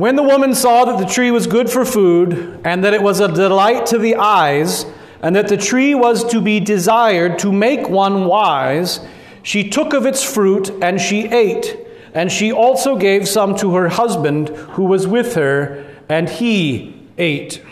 When 0.00 0.16
the 0.16 0.22
woman 0.22 0.54
saw 0.54 0.86
that 0.86 0.98
the 0.98 1.04
tree 1.04 1.30
was 1.30 1.46
good 1.46 1.68
for 1.68 1.84
food, 1.84 2.62
and 2.64 2.82
that 2.84 2.94
it 2.94 3.02
was 3.02 3.20
a 3.20 3.28
delight 3.28 3.84
to 3.88 3.98
the 3.98 4.16
eyes, 4.16 4.86
and 5.20 5.36
that 5.36 5.48
the 5.48 5.58
tree 5.58 5.94
was 5.94 6.24
to 6.30 6.40
be 6.40 6.58
desired 6.58 7.38
to 7.40 7.52
make 7.52 7.86
one 7.86 8.24
wise, 8.24 9.00
she 9.42 9.68
took 9.68 9.92
of 9.92 10.06
its 10.06 10.24
fruit 10.24 10.70
and 10.82 10.98
she 10.98 11.26
ate. 11.26 11.76
And 12.14 12.32
she 12.32 12.50
also 12.50 12.96
gave 12.96 13.28
some 13.28 13.54
to 13.56 13.74
her 13.74 13.90
husband 13.90 14.48
who 14.48 14.84
was 14.84 15.06
with 15.06 15.34
her, 15.34 15.84
and 16.08 16.30
he 16.30 17.06
ate. 17.18 17.62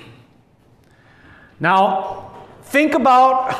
Now, 1.59 2.31
think 2.61 2.93
about 2.93 3.59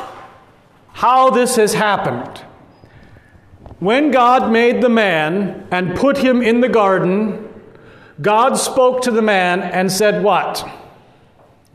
how 0.93 1.31
this 1.31 1.55
has 1.55 1.73
happened. 1.73 2.37
When 3.79 4.11
God 4.11 4.51
made 4.51 4.83
the 4.83 4.89
man 4.89 5.67
and 5.71 5.95
put 5.95 6.19
him 6.19 6.43
in 6.43 6.61
the 6.61 6.69
garden, 6.69 7.48
God 8.21 8.55
spoke 8.55 9.01
to 9.03 9.11
the 9.11 9.21
man 9.21 9.61
and 9.61 9.91
said, 9.91 10.23
What? 10.23 10.67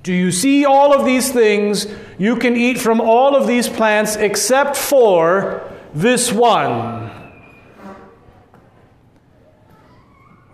Do 0.03 0.13
you 0.13 0.31
see 0.31 0.67
all 0.67 0.93
of 0.93 1.07
these 1.07 1.33
things? 1.33 1.87
You 2.19 2.37
can 2.37 2.57
eat 2.57 2.79
from 2.79 3.01
all 3.01 3.35
of 3.35 3.47
these 3.47 3.69
plants 3.69 4.17
except 4.17 4.77
for 4.77 5.73
this 5.95 6.31
one. 6.31 7.11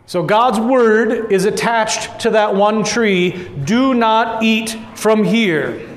So 0.06 0.22
God's 0.22 0.60
word 0.60 1.32
is 1.32 1.44
attached 1.44 2.20
to 2.20 2.30
that 2.30 2.54
one 2.54 2.84
tree. 2.84 3.48
Do 3.64 3.94
not 3.94 4.42
eat 4.42 4.76
from 4.94 5.24
here. 5.24 5.88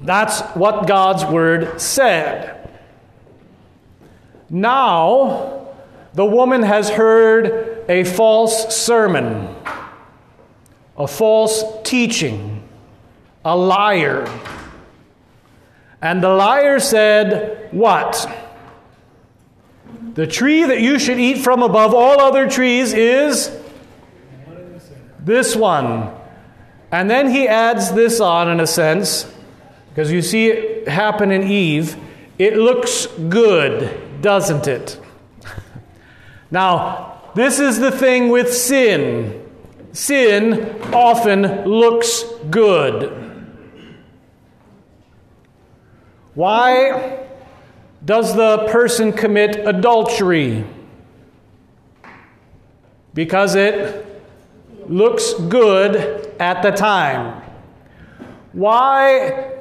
That's 0.00 0.40
what 0.54 0.86
God's 0.86 1.24
word 1.24 1.80
said. 1.80 2.68
Now, 4.48 5.59
the 6.14 6.24
woman 6.24 6.62
has 6.62 6.90
heard 6.90 7.84
a 7.88 8.04
false 8.04 8.74
sermon, 8.74 9.54
a 10.96 11.06
false 11.06 11.64
teaching, 11.84 12.68
a 13.44 13.56
liar. 13.56 14.28
And 16.02 16.22
the 16.22 16.30
liar 16.30 16.80
said, 16.80 17.68
What? 17.70 18.28
The 20.14 20.26
tree 20.26 20.64
that 20.64 20.80
you 20.80 20.98
should 20.98 21.20
eat 21.20 21.38
from 21.38 21.62
above 21.62 21.94
all 21.94 22.20
other 22.20 22.48
trees 22.48 22.92
is 22.92 23.56
this 25.20 25.54
one. 25.54 26.12
And 26.90 27.08
then 27.08 27.30
he 27.30 27.46
adds 27.46 27.92
this 27.92 28.20
on, 28.20 28.48
in 28.48 28.58
a 28.58 28.66
sense, 28.66 29.32
because 29.90 30.10
you 30.10 30.22
see 30.22 30.48
it 30.48 30.88
happen 30.88 31.30
in 31.30 31.44
Eve. 31.44 31.96
It 32.38 32.56
looks 32.56 33.06
good, 33.06 34.20
doesn't 34.20 34.66
it? 34.66 34.99
Now, 36.50 37.22
this 37.34 37.60
is 37.60 37.78
the 37.78 37.90
thing 37.90 38.28
with 38.28 38.52
sin. 38.52 39.46
Sin 39.92 40.80
often 40.92 41.64
looks 41.64 42.24
good. 42.50 43.16
Why 46.34 47.26
does 48.04 48.34
the 48.34 48.68
person 48.70 49.12
commit 49.12 49.66
adultery? 49.66 50.64
Because 53.14 53.54
it 53.54 54.06
looks 54.88 55.34
good 55.34 55.96
at 56.40 56.62
the 56.62 56.70
time. 56.70 57.42
Why 58.52 59.52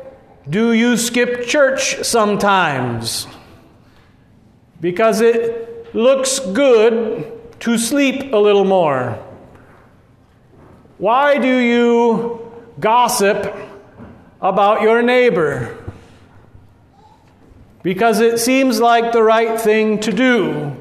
do 0.49 0.73
you 0.73 0.97
skip 0.97 1.45
church 1.45 2.03
sometimes? 2.03 3.27
Because 4.79 5.21
it 5.21 5.68
looks 5.93 6.39
good 6.39 7.31
to 7.61 7.77
sleep 7.77 8.33
a 8.33 8.37
little 8.37 8.65
more. 8.65 9.17
Why 10.97 11.37
do 11.37 11.57
you 11.57 12.51
gossip 12.79 13.55
about 14.41 14.81
your 14.81 15.01
neighbor? 15.01 15.75
Because 17.83 18.19
it 18.19 18.39
seems 18.39 18.79
like 18.79 19.13
the 19.13 19.23
right 19.23 19.59
thing 19.59 19.99
to 20.01 20.11
do. 20.11 20.75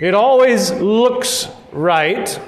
It 0.00 0.14
always 0.14 0.72
looks 0.72 1.48
right 1.72 2.40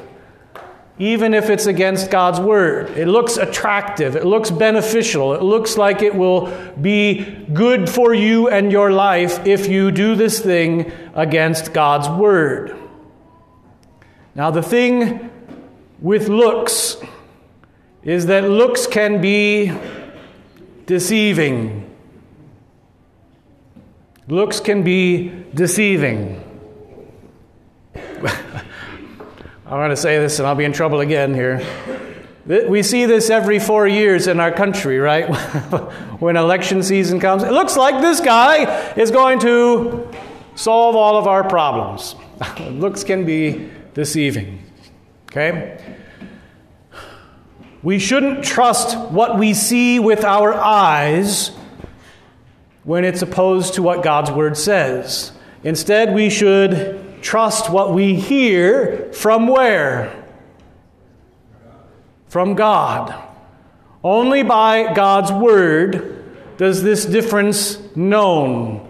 even 0.98 1.32
if 1.32 1.48
it's 1.48 1.66
against 1.66 2.10
God's 2.10 2.40
word. 2.40 2.90
It 2.90 3.06
looks 3.06 3.36
attractive, 3.36 4.16
it 4.16 4.24
looks 4.24 4.50
beneficial, 4.50 5.34
it 5.34 5.42
looks 5.42 5.76
like 5.76 6.02
it 6.02 6.14
will 6.14 6.52
be 6.80 7.24
good 7.52 7.88
for 7.88 8.12
you 8.12 8.48
and 8.48 8.72
your 8.72 8.90
life 8.90 9.46
if 9.46 9.68
you 9.68 9.90
do 9.90 10.14
this 10.14 10.40
thing 10.40 10.92
against 11.14 11.72
God's 11.72 12.08
word. 12.08 12.76
Now, 14.34 14.50
the 14.50 14.62
thing 14.62 15.30
with 16.00 16.28
looks 16.28 16.96
is 18.02 18.26
that 18.26 18.44
looks 18.48 18.86
can 18.86 19.20
be 19.20 19.72
deceiving. 20.86 21.84
Looks 24.28 24.60
can 24.60 24.82
be 24.82 25.44
deceiving. 25.54 26.44
I 29.68 29.74
want 29.74 29.90
to 29.90 29.98
say 29.98 30.18
this 30.18 30.38
and 30.38 30.48
I'll 30.48 30.54
be 30.54 30.64
in 30.64 30.72
trouble 30.72 31.00
again 31.00 31.34
here. 31.34 31.62
We 32.46 32.82
see 32.82 33.04
this 33.04 33.28
every 33.28 33.58
four 33.58 33.86
years 33.86 34.26
in 34.26 34.40
our 34.40 34.50
country, 34.50 34.98
right? 34.98 35.26
when 36.20 36.38
election 36.38 36.82
season 36.82 37.20
comes. 37.20 37.42
It 37.42 37.52
looks 37.52 37.76
like 37.76 38.00
this 38.00 38.20
guy 38.20 38.92
is 38.94 39.10
going 39.10 39.40
to 39.40 40.08
solve 40.54 40.96
all 40.96 41.18
of 41.18 41.26
our 41.26 41.46
problems. 41.46 42.14
Looks 42.70 43.04
can 43.04 43.26
be 43.26 43.70
deceiving. 43.92 44.62
Okay? 45.30 45.98
We 47.82 47.98
shouldn't 47.98 48.42
trust 48.44 48.96
what 49.10 49.38
we 49.38 49.52
see 49.52 49.98
with 49.98 50.24
our 50.24 50.54
eyes 50.54 51.50
when 52.84 53.04
it's 53.04 53.20
opposed 53.20 53.74
to 53.74 53.82
what 53.82 54.02
God's 54.02 54.30
Word 54.30 54.56
says. 54.56 55.32
Instead, 55.62 56.14
we 56.14 56.30
should 56.30 57.07
trust 57.20 57.70
what 57.70 57.92
we 57.92 58.14
hear 58.14 59.12
from 59.12 59.46
where? 59.46 60.24
From 62.28 62.54
God. 62.54 63.14
Only 64.02 64.42
by 64.42 64.92
God's 64.94 65.32
Word 65.32 66.56
does 66.56 66.82
this 66.82 67.04
difference 67.04 67.78
known. 67.96 68.88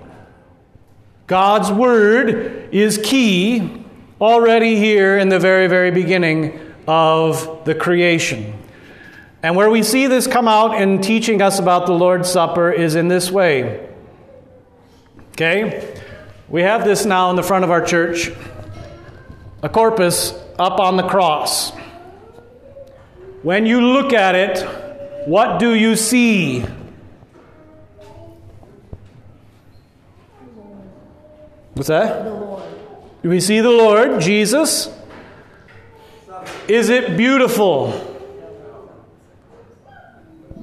God's 1.26 1.70
Word 1.70 2.74
is 2.74 2.98
key 3.02 3.84
already 4.20 4.76
here 4.76 5.18
in 5.18 5.28
the 5.28 5.38
very, 5.38 5.66
very 5.66 5.90
beginning 5.90 6.58
of 6.86 7.64
the 7.64 7.74
creation. 7.74 8.54
And 9.42 9.54
where 9.54 9.70
we 9.70 9.82
see 9.82 10.06
this 10.06 10.26
come 10.26 10.48
out 10.48 10.80
in 10.80 11.00
teaching 11.00 11.40
us 11.40 11.58
about 11.58 11.86
the 11.86 11.92
Lord's 11.92 12.28
Supper 12.28 12.72
is 12.72 12.94
in 12.96 13.08
this 13.08 13.30
way. 13.30 13.88
Okay? 15.32 15.94
We 16.50 16.62
have 16.62 16.84
this 16.84 17.04
now 17.04 17.28
in 17.28 17.36
the 17.36 17.42
front 17.42 17.64
of 17.64 17.70
our 17.70 17.84
church 17.84 18.30
a 19.62 19.68
corpus 19.68 20.32
up 20.58 20.80
on 20.80 20.96
the 20.96 21.02
cross. 21.02 21.72
When 23.42 23.66
you 23.66 23.80
look 23.80 24.12
at 24.12 24.34
it, 24.34 25.28
what 25.28 25.58
do 25.58 25.74
you 25.74 25.94
see? 25.94 26.64
What's 31.74 31.88
that? 31.88 32.24
Do 33.22 33.28
we 33.28 33.40
see 33.40 33.60
the 33.60 33.70
Lord, 33.70 34.20
Jesus? 34.20 34.90
Is 36.66 36.88
it 36.88 37.16
beautiful? 37.16 38.04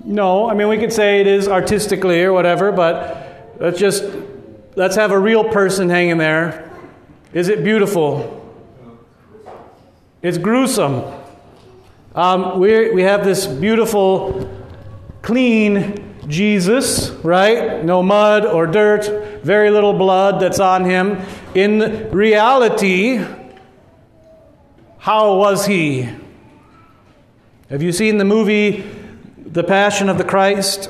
No, 0.04 0.50
I 0.50 0.56
mean, 0.56 0.68
we 0.68 0.78
could 0.78 0.92
say 0.92 1.22
it 1.22 1.28
is 1.28 1.48
artistically 1.48 2.24
or 2.24 2.34
whatever, 2.34 2.72
but 2.72 3.56
let's 3.60 3.80
just 3.80 4.04
Let's 4.78 4.98
have 4.98 5.12
a 5.12 5.20
real 5.20 5.46
person 5.46 5.90
hanging 5.90 6.18
there. 6.18 6.70
Is 7.32 7.48
it 7.48 7.64
beautiful? 7.64 8.54
It's 10.22 10.38
gruesome. 10.38 11.02
Um, 12.14 12.60
we, 12.60 12.92
we 12.92 13.04
have 13.04 13.24
this 13.24 13.48
beautiful, 13.48 14.50
clean 15.22 16.18
Jesus, 16.28 17.12
right? 17.24 17.86
No 17.86 18.04
mud 18.04 18.46
or 18.46 18.68
dirt, 18.68 19.44
very 19.44 19.70
little 19.70 19.94
blood 19.94 20.42
that's 20.42 20.60
on 20.60 20.84
him. 20.84 21.22
In 21.54 22.12
reality, 22.12 23.24
how 24.98 25.38
was 25.38 25.66
he? 25.66 26.10
Have 27.70 27.82
you 27.82 27.94
seen 27.94 28.18
the 28.18 28.26
movie 28.26 28.84
The 29.38 29.64
Passion 29.64 30.10
of 30.10 30.18
the 30.18 30.26
Christ? 30.26 30.90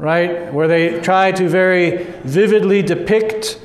Right? 0.00 0.50
Where 0.52 0.66
they 0.66 0.98
try 1.00 1.30
to 1.32 1.46
very 1.46 2.04
vividly 2.24 2.80
depict 2.80 3.60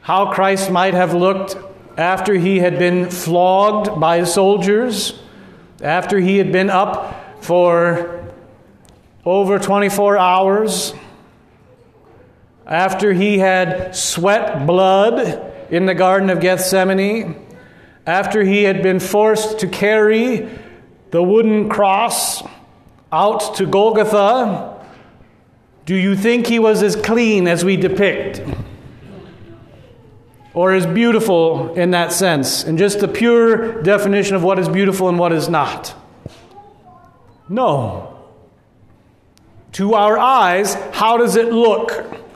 how 0.00 0.32
Christ 0.32 0.70
might 0.70 0.94
have 0.94 1.14
looked 1.14 1.56
after 1.98 2.32
he 2.32 2.60
had 2.60 2.78
been 2.78 3.10
flogged 3.10 3.98
by 3.98 4.22
soldiers, 4.22 5.20
after 5.82 6.20
he 6.20 6.38
had 6.38 6.52
been 6.52 6.70
up 6.70 7.42
for 7.42 8.32
over 9.24 9.58
24 9.58 10.16
hours, 10.16 10.94
after 12.64 13.12
he 13.12 13.38
had 13.38 13.96
sweat 13.96 14.64
blood 14.64 15.44
in 15.72 15.86
the 15.86 15.94
Garden 15.94 16.30
of 16.30 16.38
Gethsemane, 16.38 17.34
after 18.06 18.44
he 18.44 18.62
had 18.62 18.80
been 18.80 19.00
forced 19.00 19.58
to 19.58 19.66
carry 19.66 20.48
the 21.10 21.22
wooden 21.22 21.68
cross 21.68 22.44
out 23.10 23.56
to 23.56 23.66
Golgotha, 23.66 24.77
do 25.88 25.94
you 25.94 26.14
think 26.14 26.46
he 26.46 26.58
was 26.58 26.82
as 26.82 26.96
clean 26.96 27.48
as 27.48 27.64
we 27.64 27.78
depict? 27.78 28.42
Or 30.52 30.74
as 30.74 30.84
beautiful 30.84 31.72
in 31.76 31.92
that 31.92 32.12
sense, 32.12 32.62
in 32.62 32.76
just 32.76 33.00
the 33.00 33.08
pure 33.08 33.80
definition 33.82 34.36
of 34.36 34.42
what 34.42 34.58
is 34.58 34.68
beautiful 34.68 35.08
and 35.08 35.18
what 35.18 35.32
is 35.32 35.48
not? 35.48 35.94
No. 37.48 38.18
To 39.72 39.94
our 39.94 40.18
eyes, 40.18 40.74
how 40.92 41.16
does 41.16 41.36
it 41.36 41.54
look? 41.54 41.90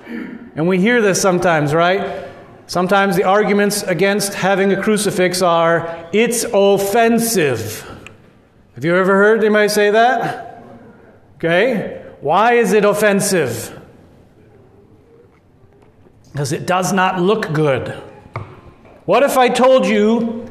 And 0.07 0.67
we 0.67 0.81
hear 0.81 1.03
this 1.03 1.21
sometimes, 1.21 1.75
right? 1.75 2.31
Sometimes 2.67 3.17
the 3.17 3.25
arguments 3.25 3.83
against 3.83 4.33
having 4.33 4.73
a 4.73 4.83
crucifix 4.83 5.43
are, 5.43 6.09
it's 6.15 6.45
offensive. 6.55 7.83
Have 8.77 8.85
you 8.87 8.97
ever 8.97 9.13
heard 9.13 9.45
anybody 9.45 9.69
say 9.69 9.91
that? 9.91 10.65
Okay. 11.35 12.02
Why 12.23 12.53
is 12.53 12.73
it 12.73 12.85
offensive? 12.85 13.77
Because 16.31 16.53
it 16.53 16.67
does 16.69 16.93
not 16.93 17.21
look 17.21 17.53
good. 17.53 17.89
What 19.07 19.25
if 19.25 19.37
I 19.37 19.49
told 19.49 19.87
you 19.87 20.47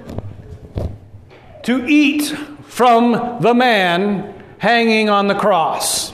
to 1.63 1.85
eat 1.87 2.27
from 2.63 3.37
the 3.39 3.53
man 3.53 4.43
hanging 4.57 5.07
on 5.07 5.29
the 5.29 5.33
cross? 5.33 6.11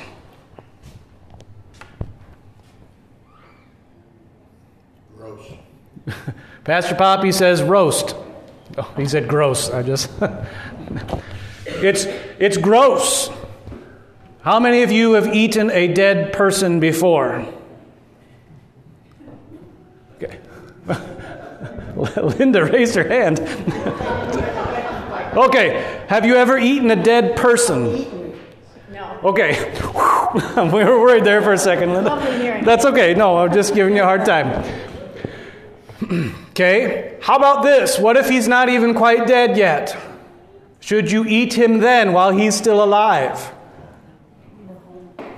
Gross. 5.17 5.54
Pastor 6.65 6.93
Poppy 6.93 7.32
says 7.32 7.63
roast. 7.63 8.15
Oh, 8.78 8.93
he 8.96 9.08
said 9.08 9.28
gross. 9.28 9.72
I 9.72 9.82
just. 9.82 10.12
it's, 11.65 12.06
it's 12.38 12.58
gross. 12.58 13.32
How 14.47 14.62
many 14.62 14.83
of 14.83 14.93
you 14.93 15.12
have 15.12 15.36
eaten 15.36 15.69
a 15.71 15.89
dead 15.89 16.31
person 16.31 16.79
before? 16.79 17.45
Okay. 20.15 20.39
Linda 22.38 22.63
raised 22.63 22.95
her 22.95 23.05
hand. 23.05 23.41
okay. 25.36 26.05
Have 26.07 26.25
you 26.25 26.36
ever 26.36 26.57
eaten 26.57 26.89
a 26.91 26.95
dead 26.95 27.36
person? 27.36 28.39
No. 28.89 29.19
Okay. 29.25 29.69
we 30.33 30.39
were 30.86 31.01
worried 31.01 31.25
there 31.25 31.41
for 31.41 31.51
a 31.51 31.57
second, 31.57 31.91
Linda. 31.91 32.62
That's 32.63 32.86
okay. 32.86 33.13
No, 33.15 33.39
I'm 33.39 33.51
just 33.51 33.75
giving 33.75 33.97
you 33.97 34.03
a 34.03 34.05
hard 34.05 34.23
time. 34.23 34.63
okay. 36.51 37.17
How 37.21 37.36
about 37.36 37.63
this? 37.63 37.99
What 37.99 38.15
if 38.15 38.29
he's 38.29 38.47
not 38.47 38.69
even 38.69 38.93
quite 38.93 39.27
dead 39.27 39.57
yet? 39.57 39.97
Should 40.79 41.12
you 41.12 41.25
eat 41.25 41.51
him 41.51 41.79
then 41.79 42.13
while 42.13 42.31
he's 42.31 42.55
still 42.55 42.81
alive? 42.81 43.55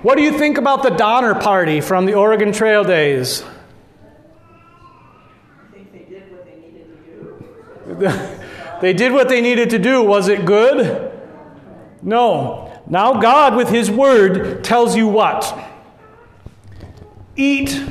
What 0.02 0.16
do 0.16 0.22
you 0.22 0.38
think 0.38 0.56
about 0.56 0.82
the 0.82 0.88
Donner 0.88 1.34
Party 1.34 1.82
from 1.82 2.06
the 2.06 2.14
Oregon 2.14 2.52
Trail 2.52 2.84
days? 2.84 3.42
I 3.42 3.46
think 5.74 5.92
they 5.92 6.06
did 6.08 6.32
what 6.32 6.46
they 6.46 6.56
needed 6.56 6.88
to 7.98 7.98
do. 7.98 8.40
they 8.80 8.92
did 8.94 9.12
what 9.12 9.28
they 9.28 9.42
needed 9.42 9.70
to 9.70 9.78
do. 9.78 10.02
Was 10.02 10.28
it 10.28 10.46
good? 10.46 11.12
No. 12.00 12.72
Now, 12.86 13.20
God, 13.20 13.56
with 13.56 13.68
His 13.68 13.90
Word, 13.90 14.64
tells 14.64 14.96
you 14.96 15.06
what? 15.06 15.54
Eat 17.36 17.84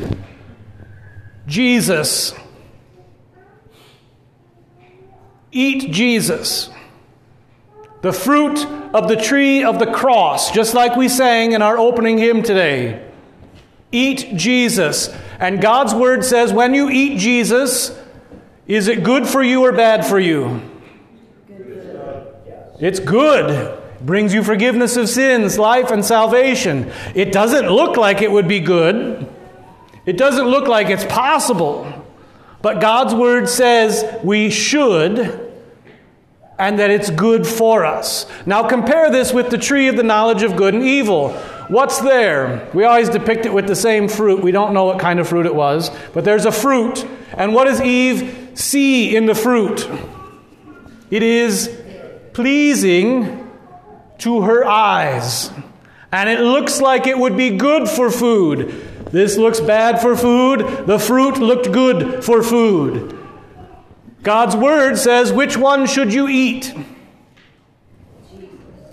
Jesus. 1.45 2.33
Eat 5.51 5.91
Jesus. 5.91 6.71
The 8.01 8.13
fruit 8.13 8.65
of 8.93 9.07
the 9.07 9.15
tree 9.15 9.63
of 9.63 9.77
the 9.77 9.91
cross, 9.91 10.51
just 10.51 10.73
like 10.73 10.95
we 10.95 11.09
sang 11.09 11.51
in 11.51 11.61
our 11.61 11.77
opening 11.77 12.17
hymn 12.17 12.43
today. 12.43 13.05
Eat 13.91 14.35
Jesus. 14.35 15.09
And 15.39 15.61
God's 15.61 15.93
Word 15.93 16.23
says 16.23 16.53
when 16.53 16.73
you 16.73 16.89
eat 16.89 17.19
Jesus, 17.19 17.97
is 18.67 18.87
it 18.87 19.03
good 19.03 19.27
for 19.27 19.43
you 19.43 19.65
or 19.65 19.71
bad 19.71 20.05
for 20.05 20.19
you? 20.19 20.61
It's 22.79 22.99
good. 22.99 23.77
Brings 24.01 24.33
you 24.33 24.43
forgiveness 24.43 24.95
of 24.95 25.09
sins, 25.09 25.59
life, 25.59 25.91
and 25.91 26.05
salvation. 26.05 26.91
It 27.15 27.33
doesn't 27.33 27.69
look 27.69 27.97
like 27.97 28.21
it 28.21 28.31
would 28.31 28.47
be 28.47 28.61
good. 28.61 29.27
It 30.05 30.17
doesn't 30.17 30.47
look 30.47 30.67
like 30.67 30.87
it's 30.87 31.03
possible. 31.05 31.91
But 32.61 32.79
God's 32.79 33.13
Word 33.13 33.49
says 33.49 34.05
we 34.23 34.49
should 34.49 35.48
and 36.59 36.77
that 36.77 36.91
it's 36.91 37.09
good 37.09 37.47
for 37.47 37.85
us. 37.85 38.25
Now 38.45 38.67
compare 38.67 39.09
this 39.09 39.31
with 39.33 39.49
the 39.49 39.57
tree 39.57 39.87
of 39.87 39.95
the 39.95 40.03
knowledge 40.03 40.43
of 40.43 40.57
good 40.57 40.73
and 40.73 40.83
evil. 40.83 41.31
What's 41.69 41.99
there? 42.01 42.69
We 42.73 42.83
always 42.83 43.09
depict 43.09 43.45
it 43.45 43.53
with 43.53 43.65
the 43.65 43.75
same 43.75 44.09
fruit. 44.09 44.43
We 44.43 44.51
don't 44.51 44.73
know 44.73 44.83
what 44.83 44.99
kind 44.99 45.19
of 45.19 45.27
fruit 45.29 45.45
it 45.45 45.55
was, 45.55 45.89
but 46.13 46.25
there's 46.25 46.45
a 46.45 46.51
fruit. 46.51 47.07
And 47.37 47.53
what 47.53 47.65
does 47.65 47.79
Eve 47.79 48.51
see 48.55 49.15
in 49.15 49.25
the 49.25 49.35
fruit? 49.35 49.89
It 51.09 51.23
is 51.23 51.75
pleasing 52.33 53.49
to 54.19 54.41
her 54.41 54.65
eyes. 54.65 55.51
And 56.11 56.29
it 56.29 56.41
looks 56.41 56.81
like 56.81 57.07
it 57.07 57.17
would 57.17 57.37
be 57.37 57.57
good 57.57 57.87
for 57.87 58.11
food. 58.11 58.85
This 59.11 59.37
looks 59.37 59.59
bad 59.59 60.01
for 60.01 60.15
food. 60.15 60.87
The 60.87 60.99
fruit 60.99 61.37
looked 61.37 61.71
good 61.71 62.23
for 62.23 62.43
food. 62.43 63.18
God's 64.23 64.55
word 64.55 64.97
says, 64.97 65.31
which 65.31 65.57
one 65.57 65.87
should 65.87 66.13
you 66.13 66.27
eat? 66.27 66.73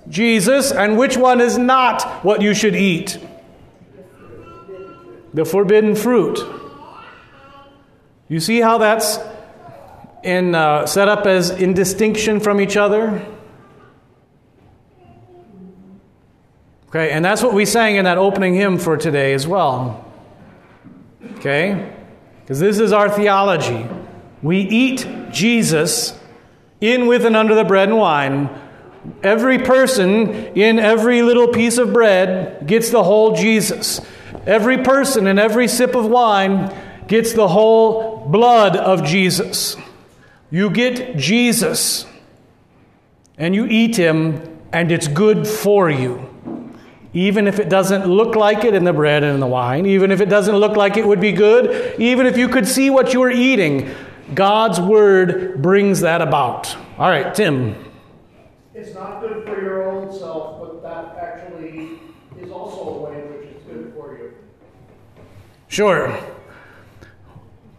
Jesus. 0.09 0.71
And 0.71 0.97
which 0.97 1.17
one 1.17 1.41
is 1.41 1.59
not 1.59 2.25
what 2.25 2.43
you 2.43 2.55
should 2.55 2.77
eat? 2.77 3.19
The 5.35 5.45
forbidden 5.45 5.95
fruit. 5.95 6.39
You 8.29 8.41
see 8.41 8.61
how 8.61 8.79
that's 8.79 9.19
in, 10.23 10.55
uh, 10.55 10.87
set 10.87 11.09
up 11.09 11.27
as 11.27 11.51
in 11.51 11.75
distinction 11.75 12.41
from 12.41 12.61
each 12.61 12.77
other? 12.77 13.25
Okay, 16.89 17.11
and 17.11 17.25
that's 17.25 17.43
what 17.43 17.53
we 17.53 17.67
sang 17.67 17.97
in 17.97 18.05
that 18.05 18.17
opening 18.17 18.55
hymn 18.55 18.79
for 18.79 18.97
today 18.97 19.35
as 19.35 19.47
well. 19.47 20.05
Okay? 21.37 21.93
Because 22.41 22.59
this 22.59 22.79
is 22.79 22.93
our 22.93 23.11
theology. 23.11 23.87
We 24.47 24.61
eat 24.61 25.09
Jesus 25.33 26.17
in, 26.81 27.09
with, 27.09 27.27
and 27.27 27.35
under 27.35 27.57
the 27.57 27.65
bread 27.65 27.89
and 27.89 27.99
wine. 27.99 28.49
Every 29.21 29.59
person 29.59 30.31
in 30.55 30.79
every 30.79 31.23
little 31.23 31.49
piece 31.49 31.79
of 31.79 31.93
bread 31.93 32.65
gets 32.65 32.91
the 32.91 33.03
whole 33.03 33.35
Jesus. 33.35 34.01
Every 34.47 34.85
person 34.85 35.27
in 35.27 35.41
every 35.41 35.67
sip 35.67 35.97
of 35.97 36.07
wine 36.07 36.73
gets 37.09 37.33
the 37.33 37.49
whole 37.49 38.25
blood 38.29 38.77
of 38.77 39.03
Jesus. 39.03 39.77
You 40.53 40.71
get 40.71 41.17
Jesus 41.17 42.07
and 43.37 43.53
you 43.53 43.67
eat 43.67 43.97
him, 43.97 44.61
and 44.73 44.93
it's 44.93 45.09
good 45.09 45.49
for 45.49 45.91
you. 45.91 46.23
Even 47.13 47.49
if 47.49 47.59
it 47.59 47.69
doesn't 47.69 48.07
look 48.07 48.37
like 48.37 48.63
it 48.63 48.75
in 48.75 48.85
the 48.85 48.93
bread 48.93 49.25
and 49.25 49.35
in 49.35 49.41
the 49.41 49.47
wine, 49.49 49.87
even 49.87 50.13
if 50.13 50.21
it 50.21 50.29
doesn't 50.29 50.55
look 50.55 50.77
like 50.77 50.97
it 50.97 51.05
would 51.05 51.21
be 51.21 51.33
good, 51.33 51.99
even 52.01 52.27
if 52.27 52.37
you 52.37 52.49
could 52.49 52.69
see 52.69 52.91
what 52.91 53.13
you 53.13 53.19
were 53.19 53.31
eating, 53.31 53.93
God's 54.35 54.81
word 54.81 55.63
brings 55.63 56.01
that 56.01 56.21
about. 56.21 56.75
All 56.99 57.09
right, 57.09 57.35
Tim. 57.35 57.85
It's 58.75 58.95
not 58.95 59.21
good 59.21 59.45
for 59.45 59.61
your 59.61 59.89
own 59.89 60.13
self, 60.13 60.61
but 60.61 60.83
that 60.83 61.17
actually 61.17 62.01
is 62.41 62.51
also 62.51 62.81
a 62.81 63.11
way 63.11 63.21
in 63.23 63.33
which 63.33 63.49
it's 63.49 63.65
good 63.65 63.93
for 63.95 64.19
you. 64.19 64.35
Sure. 65.69 66.19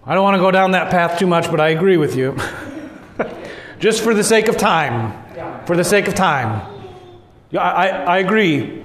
I 0.05 0.13
don't 0.13 0.23
want 0.23 0.35
to 0.35 0.41
go 0.41 0.51
down 0.51 0.71
that 0.71 0.89
path 0.89 1.19
too 1.19 1.27
much, 1.27 1.51
but 1.51 1.59
I 1.59 1.69
agree 1.69 1.97
with 1.97 2.15
you. 2.15 2.37
Just 3.79 4.01
for 4.01 4.13
the 4.13 4.23
sake 4.23 4.47
of 4.47 4.57
time. 4.57 5.65
For 5.65 5.75
the 5.75 5.83
sake 5.83 6.07
of 6.07 6.15
time. 6.15 6.61
I, 7.53 7.57
I, 7.57 7.87
I 7.87 8.17
agree. 8.19 8.83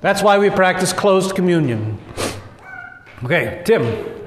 That's 0.00 0.22
why 0.22 0.38
we 0.38 0.50
practice 0.50 0.92
closed 0.92 1.34
communion. 1.34 1.98
Okay, 3.22 3.62
Tim. 3.64 4.23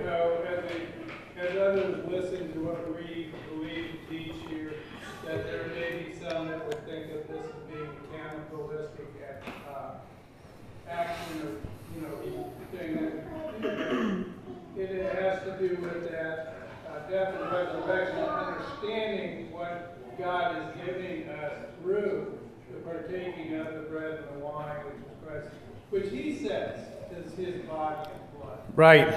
God 20.27 20.57
is 20.57 20.85
giving 20.85 21.29
us 21.29 21.53
through 21.81 22.37
the 22.69 22.79
partaking 22.79 23.55
of 23.55 23.73
the 23.75 23.79
bread 23.89 24.19
and 24.19 24.41
the 24.41 24.45
wine, 24.45 24.75
which 24.85 24.95
is 24.95 25.25
Christ, 25.25 25.47
which 25.89 26.09
He 26.09 26.35
says 26.45 26.81
is 27.15 27.33
His 27.35 27.61
body 27.61 28.09
and 28.11 28.41
blood. 28.41 28.59
Right. 28.75 29.07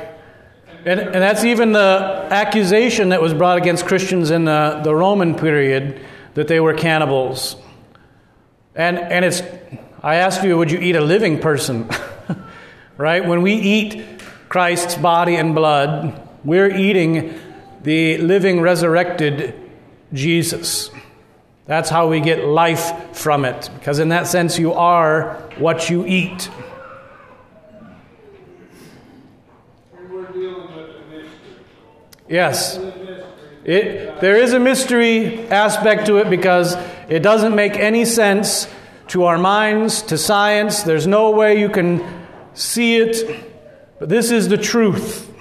And, 0.84 1.00
and 1.00 1.14
that's 1.14 1.42
even 1.42 1.72
the 1.72 2.28
accusation 2.30 3.08
that 3.08 3.20
was 3.20 3.34
brought 3.34 3.58
against 3.58 3.86
Christians 3.86 4.30
in 4.30 4.44
the, 4.44 4.82
the 4.84 4.94
Roman 4.94 5.34
period 5.34 6.00
that 6.34 6.46
they 6.46 6.60
were 6.60 6.74
cannibals. 6.74 7.56
And, 8.76 8.96
and 8.96 9.24
it's, 9.24 9.42
I 10.04 10.14
asked 10.16 10.44
you, 10.44 10.56
would 10.58 10.70
you 10.70 10.78
eat 10.78 10.94
a 10.94 11.00
living 11.00 11.40
person? 11.40 11.90
right? 12.96 13.26
When 13.26 13.42
we 13.42 13.54
eat 13.54 14.20
Christ's 14.48 14.94
body 14.94 15.34
and 15.34 15.56
blood, 15.56 16.28
we're 16.44 16.70
eating 16.70 17.34
the 17.82 18.18
living, 18.18 18.60
resurrected 18.60 19.69
Jesus. 20.12 20.90
That's 21.66 21.88
how 21.88 22.08
we 22.08 22.20
get 22.20 22.44
life 22.44 23.16
from 23.16 23.44
it, 23.44 23.70
because 23.74 23.98
in 23.98 24.08
that 24.08 24.26
sense, 24.26 24.58
you 24.58 24.72
are 24.72 25.34
what 25.58 25.88
you 25.88 26.04
eat. 26.06 26.50
Yes. 32.28 32.78
It, 33.64 34.20
there 34.20 34.36
is 34.36 34.52
a 34.52 34.58
mystery 34.58 35.46
aspect 35.48 36.06
to 36.06 36.16
it 36.16 36.30
because 36.30 36.76
it 37.08 37.20
doesn't 37.20 37.54
make 37.54 37.76
any 37.76 38.04
sense 38.04 38.68
to 39.08 39.24
our 39.24 39.36
minds, 39.36 40.02
to 40.02 40.16
science. 40.16 40.82
There's 40.82 41.06
no 41.06 41.30
way 41.30 41.60
you 41.60 41.68
can 41.68 42.04
see 42.54 42.96
it. 42.96 43.46
But 43.98 44.08
this 44.08 44.30
is 44.30 44.48
the 44.48 44.56
truth 44.56 45.32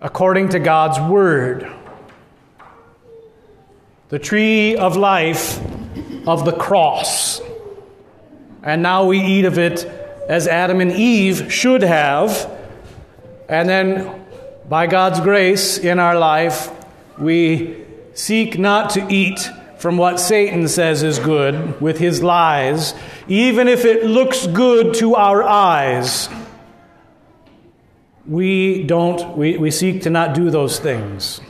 according 0.00 0.50
to 0.50 0.60
God's 0.60 0.98
Word. 1.00 1.70
The 4.08 4.18
tree 4.18 4.76
of 4.76 4.96
life 4.96 5.60
of 6.26 6.44
the 6.44 6.52
cross. 6.52 7.42
And 8.62 8.82
now 8.82 9.06
we 9.06 9.20
eat 9.20 9.44
of 9.44 9.58
it 9.58 9.84
as 10.28 10.46
Adam 10.46 10.80
and 10.80 10.92
Eve 10.92 11.52
should 11.52 11.82
have. 11.82 12.50
And 13.48 13.68
then, 13.68 14.24
by 14.68 14.86
God's 14.86 15.20
grace 15.20 15.78
in 15.78 15.98
our 15.98 16.18
life, 16.18 16.70
we 17.18 17.84
seek 18.14 18.58
not 18.58 18.90
to 18.90 19.06
eat 19.12 19.48
from 19.78 19.96
what 19.96 20.18
Satan 20.18 20.68
says 20.68 21.02
is 21.02 21.18
good 21.18 21.80
with 21.80 21.98
his 21.98 22.22
lies, 22.22 22.94
even 23.28 23.68
if 23.68 23.84
it 23.84 24.04
looks 24.04 24.46
good 24.46 24.94
to 24.94 25.14
our 25.14 25.42
eyes. 25.42 26.28
We 28.26 28.84
don't, 28.84 29.36
we, 29.36 29.56
we 29.56 29.70
seek 29.70 30.02
to 30.02 30.10
not 30.10 30.34
do 30.34 30.50
those 30.50 30.78
things. 30.78 31.40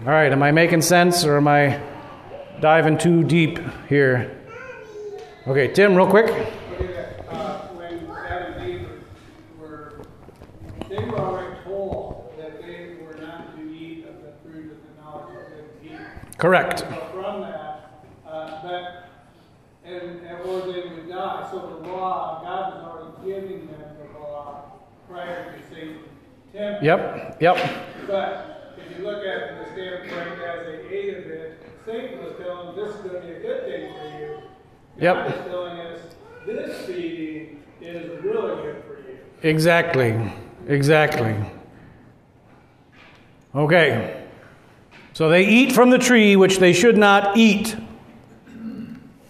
All 0.00 0.06
right, 0.06 0.32
am 0.32 0.42
I 0.42 0.50
making 0.50 0.80
sense 0.80 1.24
or 1.24 1.36
am 1.36 1.46
I 1.46 1.78
diving 2.60 2.96
too 2.96 3.22
deep 3.22 3.58
here? 3.86 4.34
Okay, 5.46 5.68
Tim, 5.68 5.94
real 5.94 6.08
quick. 6.08 6.50
Correct. 16.38 16.80
From 17.12 17.42
that, 17.42 18.06
uh, 18.26 18.62
that, 18.62 19.10
and, 19.84 20.20
and, 20.20 20.40
or 20.46 20.60
they 20.62 20.88
would 20.88 21.06
die. 21.06 21.46
So 21.50 21.58
the 21.58 21.88
law, 21.90 22.40
God 22.42 22.74
was 22.74 22.82
already 22.82 23.42
giving 23.42 23.66
them 23.66 23.82
the 24.14 24.18
law 24.18 24.72
prior 25.06 25.58
to 25.58 25.74
Satan. 25.74 25.98
Yep, 26.54 27.36
yep. 27.42 27.56
But 28.06 28.74
if 28.78 28.98
you 28.98 29.04
look 29.04 29.18
at 29.18 29.36
it 29.36 29.48
from 29.48 29.58
the 29.58 29.72
standpoint 29.72 30.40
as 30.42 30.66
they 30.66 30.88
ate 30.88 31.18
of 31.18 31.26
it, 31.26 31.62
Satan 31.84 32.24
was 32.24 32.32
telling 32.38 32.74
them 32.74 32.86
this 32.86 32.96
is 32.96 33.02
going 33.02 33.20
to 33.20 33.28
be 33.28 33.34
a 33.34 33.40
good 33.40 33.64
thing 33.64 33.92
for 33.92 34.18
you. 34.18 34.42
Yep. 35.00 35.28
Is 35.28 36.14
this 36.46 36.86
feeding 36.86 37.62
is 37.80 38.22
really 38.22 38.62
good 38.62 38.84
for 38.84 38.98
you. 39.08 39.18
Exactly. 39.42 40.32
Exactly. 40.68 41.36
Okay. 43.54 44.24
So 45.12 45.28
they 45.28 45.46
eat 45.46 45.72
from 45.72 45.90
the 45.90 45.98
tree 45.98 46.36
which 46.36 46.58
they 46.58 46.72
should 46.72 46.96
not 46.96 47.36
eat. 47.36 47.76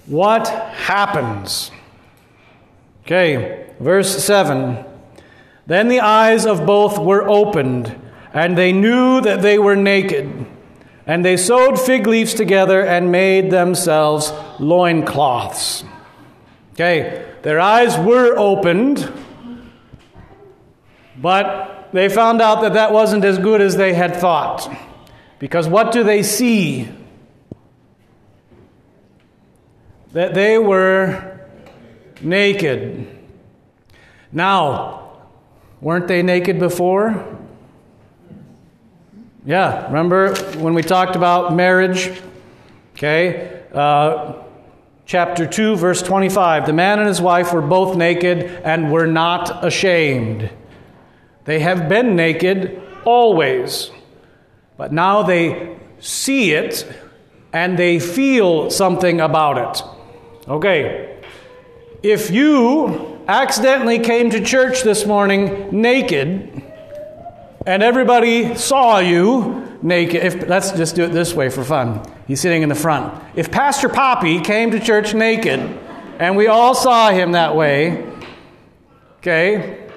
What 0.06 0.48
happens? 0.48 1.70
Okay, 3.04 3.66
verse 3.78 4.24
7. 4.24 4.84
Then 5.66 5.88
the 5.88 6.00
eyes 6.00 6.46
of 6.46 6.66
both 6.66 6.98
were 6.98 7.28
opened, 7.28 7.96
and 8.34 8.58
they 8.58 8.72
knew 8.72 9.20
that 9.20 9.40
they 9.40 9.58
were 9.58 9.76
naked. 9.76 10.46
And 11.10 11.24
they 11.24 11.36
sewed 11.36 11.76
fig 11.76 12.06
leaves 12.06 12.34
together 12.34 12.86
and 12.86 13.10
made 13.10 13.50
themselves 13.50 14.32
loincloths. 14.60 15.82
Okay, 16.74 17.26
their 17.42 17.58
eyes 17.58 17.98
were 17.98 18.38
opened, 18.38 19.12
but 21.16 21.88
they 21.92 22.08
found 22.08 22.40
out 22.40 22.62
that 22.62 22.74
that 22.74 22.92
wasn't 22.92 23.24
as 23.24 23.40
good 23.40 23.60
as 23.60 23.76
they 23.76 23.92
had 23.92 24.14
thought. 24.14 24.72
Because 25.40 25.66
what 25.66 25.90
do 25.90 26.04
they 26.04 26.22
see? 26.22 26.88
That 30.12 30.32
they 30.32 30.58
were 30.58 31.40
naked. 32.20 33.08
Now, 34.30 35.10
weren't 35.80 36.06
they 36.06 36.22
naked 36.22 36.60
before? 36.60 37.39
Yeah, 39.46 39.86
remember 39.86 40.34
when 40.58 40.74
we 40.74 40.82
talked 40.82 41.16
about 41.16 41.54
marriage? 41.54 42.12
Okay, 42.94 43.62
uh, 43.72 44.34
chapter 45.06 45.46
2, 45.46 45.76
verse 45.76 46.02
25. 46.02 46.66
The 46.66 46.74
man 46.74 46.98
and 46.98 47.08
his 47.08 47.22
wife 47.22 47.54
were 47.54 47.62
both 47.62 47.96
naked 47.96 48.44
and 48.64 48.92
were 48.92 49.06
not 49.06 49.64
ashamed. 49.64 50.50
They 51.46 51.60
have 51.60 51.88
been 51.88 52.16
naked 52.16 52.82
always, 53.06 53.90
but 54.76 54.92
now 54.92 55.22
they 55.22 55.74
see 56.00 56.52
it 56.52 56.86
and 57.54 57.78
they 57.78 57.98
feel 57.98 58.70
something 58.70 59.22
about 59.22 59.78
it. 59.78 60.48
Okay, 60.48 61.18
if 62.02 62.30
you 62.30 63.22
accidentally 63.26 64.00
came 64.00 64.28
to 64.30 64.44
church 64.44 64.82
this 64.82 65.06
morning 65.06 65.68
naked, 65.80 66.59
and 67.66 67.82
everybody 67.82 68.54
saw 68.54 68.98
you 68.98 69.78
naked. 69.82 70.22
If, 70.24 70.48
let's 70.48 70.72
just 70.72 70.94
do 70.94 71.04
it 71.04 71.12
this 71.12 71.34
way 71.34 71.50
for 71.50 71.64
fun. 71.64 72.02
He's 72.26 72.40
sitting 72.40 72.62
in 72.62 72.68
the 72.68 72.74
front. 72.74 73.22
If 73.34 73.50
Pastor 73.50 73.88
Poppy 73.88 74.40
came 74.40 74.70
to 74.70 74.80
church 74.80 75.14
naked 75.14 75.60
and 76.18 76.36
we 76.36 76.46
all 76.46 76.74
saw 76.74 77.10
him 77.10 77.32
that 77.32 77.54
way, 77.54 78.06
okay, 79.18 79.88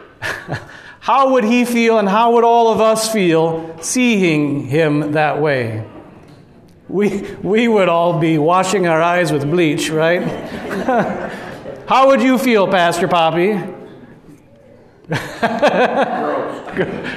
how 0.99 1.33
would 1.33 1.43
he 1.43 1.63
feel 1.65 1.99
and 1.99 2.09
how 2.09 2.33
would 2.33 2.43
all 2.43 2.71
of 2.71 2.81
us 2.81 3.11
feel 3.11 3.77
seeing 3.81 4.67
him 4.67 5.13
that 5.13 5.41
way? 5.41 5.87
We, 6.89 7.21
we 7.41 7.67
would 7.67 7.87
all 7.87 8.19
be 8.19 8.37
washing 8.37 8.87
our 8.87 9.01
eyes 9.01 9.31
with 9.31 9.49
bleach, 9.49 9.89
right? 9.89 10.21
how 11.87 12.07
would 12.07 12.21
you 12.21 12.37
feel, 12.37 12.67
Pastor 12.67 13.07
Poppy? 13.07 13.72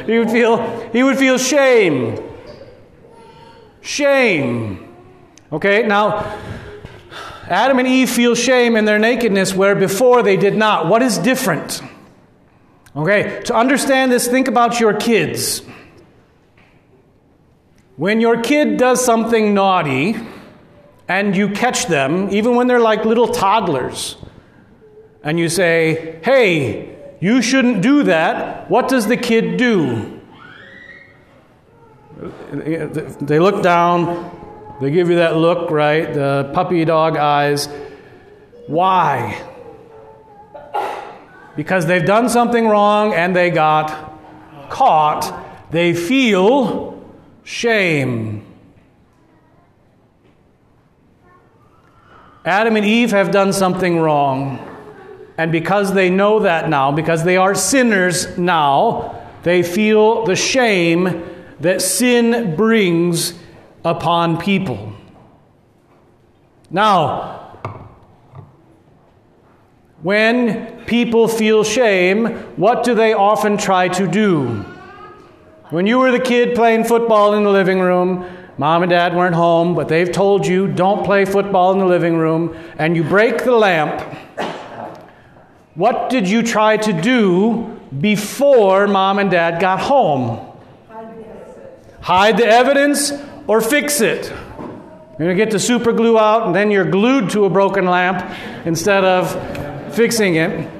He 0.07 0.19
would 0.19 0.31
feel 0.31 0.91
he 0.91 1.03
would 1.03 1.17
feel 1.19 1.39
shame. 1.39 2.19
Shame. 3.81 4.95
Okay, 5.53 5.87
now 5.87 6.39
Adam 7.49 7.79
and 7.79 7.87
Eve 7.87 8.11
feel 8.11 8.35
shame 8.35 8.75
in 8.77 8.85
their 8.85 8.99
nakedness 8.99 9.55
where 9.55 9.77
before 9.77 10.23
they 10.23 10.37
did 10.37 10.57
not. 10.57 10.89
What 10.89 11.03
is 11.03 11.19
different? 11.19 11.81
Okay, 12.97 13.41
to 13.45 13.55
understand 13.55 14.11
this, 14.11 14.27
think 14.27 14.49
about 14.49 14.81
your 14.81 14.95
kids. 14.95 15.63
When 17.97 18.21
your 18.21 18.43
kid 18.43 18.79
does 18.79 19.05
something 19.05 19.55
naughty 19.55 20.17
and 21.07 21.37
you 21.37 21.51
catch 21.51 21.87
them, 21.87 22.31
even 22.31 22.57
when 22.57 22.67
they're 22.67 22.81
like 22.81 23.05
little 23.05 23.29
toddlers, 23.29 24.17
and 25.23 25.39
you 25.39 25.49
say, 25.49 26.19
hey, 26.25 26.96
you 27.21 27.43
shouldn't 27.43 27.83
do 27.83 28.03
that. 28.05 28.71
What 28.71 28.89
does 28.89 29.07
the 29.07 29.17
kid 29.17 29.57
do? 29.57 30.21
They 32.51 33.39
look 33.39 33.63
down, 33.63 34.31
they 34.81 34.91
give 34.91 35.11
you 35.11 35.17
that 35.17 35.37
look, 35.37 35.71
right? 35.71 36.13
The 36.13 36.51
puppy 36.55 36.85
dog 36.85 37.17
eyes. 37.17 37.69
Why? 38.67 39.43
Because 41.57 41.87
they've 41.87 42.05
done 42.05 42.29
something 42.29 42.69
wrong 42.69 43.15
and 43.15 43.35
they 43.35 43.51
got 43.51 44.19
caught. 44.69 45.71
They 45.71 45.95
feel 45.95 47.03
shame. 47.45 48.45
Adam 52.45 52.77
and 52.77 52.85
Eve 52.85 53.11
have 53.11 53.31
done 53.31 53.53
something 53.53 53.99
wrong. 53.99 54.76
And 55.39 55.53
because 55.53 55.93
they 55.93 56.11
know 56.11 56.41
that 56.41 56.69
now, 56.69 56.93
because 56.93 57.25
they 57.25 57.37
are 57.37 57.55
sinners 57.55 58.39
now, 58.39 59.13
They 59.47 59.63
feel 59.63 60.25
the 60.25 60.35
shame 60.35 61.23
that 61.61 61.81
sin 61.81 62.57
brings 62.57 63.33
upon 63.85 64.39
people. 64.39 64.93
Now, 66.69 67.57
when 70.03 70.85
people 70.87 71.29
feel 71.29 71.63
shame, 71.63 72.27
what 72.57 72.83
do 72.83 72.97
they 72.97 73.13
often 73.13 73.57
try 73.57 73.87
to 73.91 74.09
do? 74.09 74.65
When 75.71 75.87
you 75.87 76.01
were 76.01 76.11
the 76.11 76.19
kid 76.19 76.57
playing 76.57 76.83
football 76.83 77.35
in 77.35 77.45
the 77.45 77.51
living 77.51 77.79
room, 77.79 78.27
mom 78.59 78.83
and 78.83 78.91
dad 78.91 79.15
weren't 79.15 79.37
home, 79.37 79.77
but 79.77 79.87
they've 79.87 80.11
told 80.11 80.45
you 80.45 80.67
don't 80.67 81.05
play 81.05 81.25
football 81.25 81.73
in 81.73 81.79
the 81.79 81.87
living 81.87 82.17
room, 82.17 82.57
and 82.79 82.97
you 82.97 83.05
break 83.05 83.45
the 83.45 83.53
lamp, 83.53 84.03
what 85.77 86.11
did 86.11 86.29
you 86.29 86.43
try 86.43 86.79
to 86.79 86.93
do 86.93 87.79
before 88.01 88.89
mom 88.89 89.19
and 89.19 89.31
dad 89.31 89.61
got 89.61 89.79
home? 89.79 90.53
Hide 92.01 92.39
the 92.39 92.47
evidence 92.47 93.13
or 93.47 93.61
fix 93.61 94.01
it. 94.01 94.29
You're 94.29 95.29
going 95.29 95.37
to 95.37 95.45
get 95.45 95.51
the 95.51 95.59
super 95.59 95.93
glue 95.93 96.19
out, 96.19 96.47
and 96.47 96.55
then 96.55 96.71
you're 96.71 96.91
glued 96.91 97.31
to 97.31 97.45
a 97.45 97.51
broken 97.51 97.87
lamp 97.87 98.23
instead 98.67 99.05
of 99.05 99.95
fixing 99.95 100.37
it. 100.37 100.71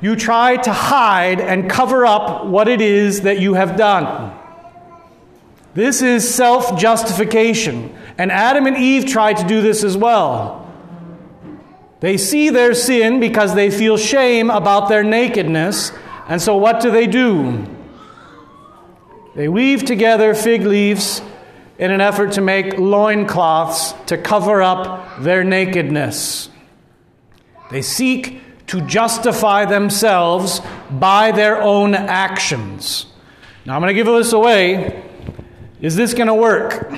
You 0.00 0.16
try 0.16 0.56
to 0.56 0.72
hide 0.72 1.40
and 1.40 1.68
cover 1.68 2.06
up 2.06 2.46
what 2.46 2.68
it 2.68 2.80
is 2.80 3.22
that 3.22 3.40
you 3.40 3.54
have 3.54 3.76
done. 3.76 4.38
This 5.74 6.02
is 6.02 6.32
self 6.32 6.78
justification. 6.78 7.94
And 8.16 8.32
Adam 8.32 8.66
and 8.66 8.76
Eve 8.76 9.06
tried 9.06 9.38
to 9.38 9.46
do 9.46 9.62
this 9.62 9.84
as 9.84 9.96
well. 9.96 10.59
They 12.00 12.16
see 12.16 12.48
their 12.48 12.74
sin 12.74 13.20
because 13.20 13.54
they 13.54 13.70
feel 13.70 13.96
shame 13.96 14.50
about 14.50 14.88
their 14.88 15.04
nakedness. 15.04 15.92
And 16.28 16.40
so 16.40 16.56
what 16.56 16.80
do 16.80 16.90
they 16.90 17.06
do? 17.06 17.66
They 19.34 19.48
weave 19.48 19.84
together 19.84 20.34
fig 20.34 20.62
leaves 20.62 21.22
in 21.78 21.90
an 21.90 22.00
effort 22.00 22.32
to 22.32 22.40
make 22.40 22.78
loincloths 22.78 23.92
to 24.06 24.18
cover 24.18 24.62
up 24.62 25.20
their 25.20 25.44
nakedness. 25.44 26.48
They 27.70 27.82
seek 27.82 28.40
to 28.66 28.80
justify 28.82 29.64
themselves 29.64 30.60
by 30.90 31.32
their 31.32 31.60
own 31.62 31.94
actions. 31.94 33.06
Now, 33.64 33.74
I'm 33.74 33.80
going 33.80 33.88
to 33.88 33.94
give 33.94 34.06
this 34.06 34.32
away. 34.32 35.04
Is 35.80 35.96
this 35.96 36.14
going 36.14 36.26
to 36.26 36.34
work? 36.34 36.92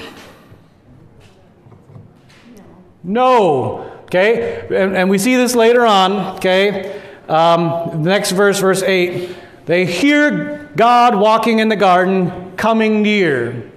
No. 3.02 3.91
Okay? 4.12 4.66
And, 4.68 4.94
and, 4.94 5.08
we 5.08 5.16
see 5.16 5.36
this 5.36 5.54
later 5.54 5.86
on. 5.86 6.36
Okay? 6.36 7.00
Um, 7.30 8.02
the 8.02 8.10
next 8.10 8.32
verse, 8.32 8.60
verse 8.60 8.82
8. 8.82 9.34
They 9.64 9.86
hear 9.86 10.68
God 10.76 11.14
walking 11.14 11.60
in 11.60 11.70
the 11.70 11.76
garden, 11.76 12.54
coming 12.58 13.00
near. 13.00 13.70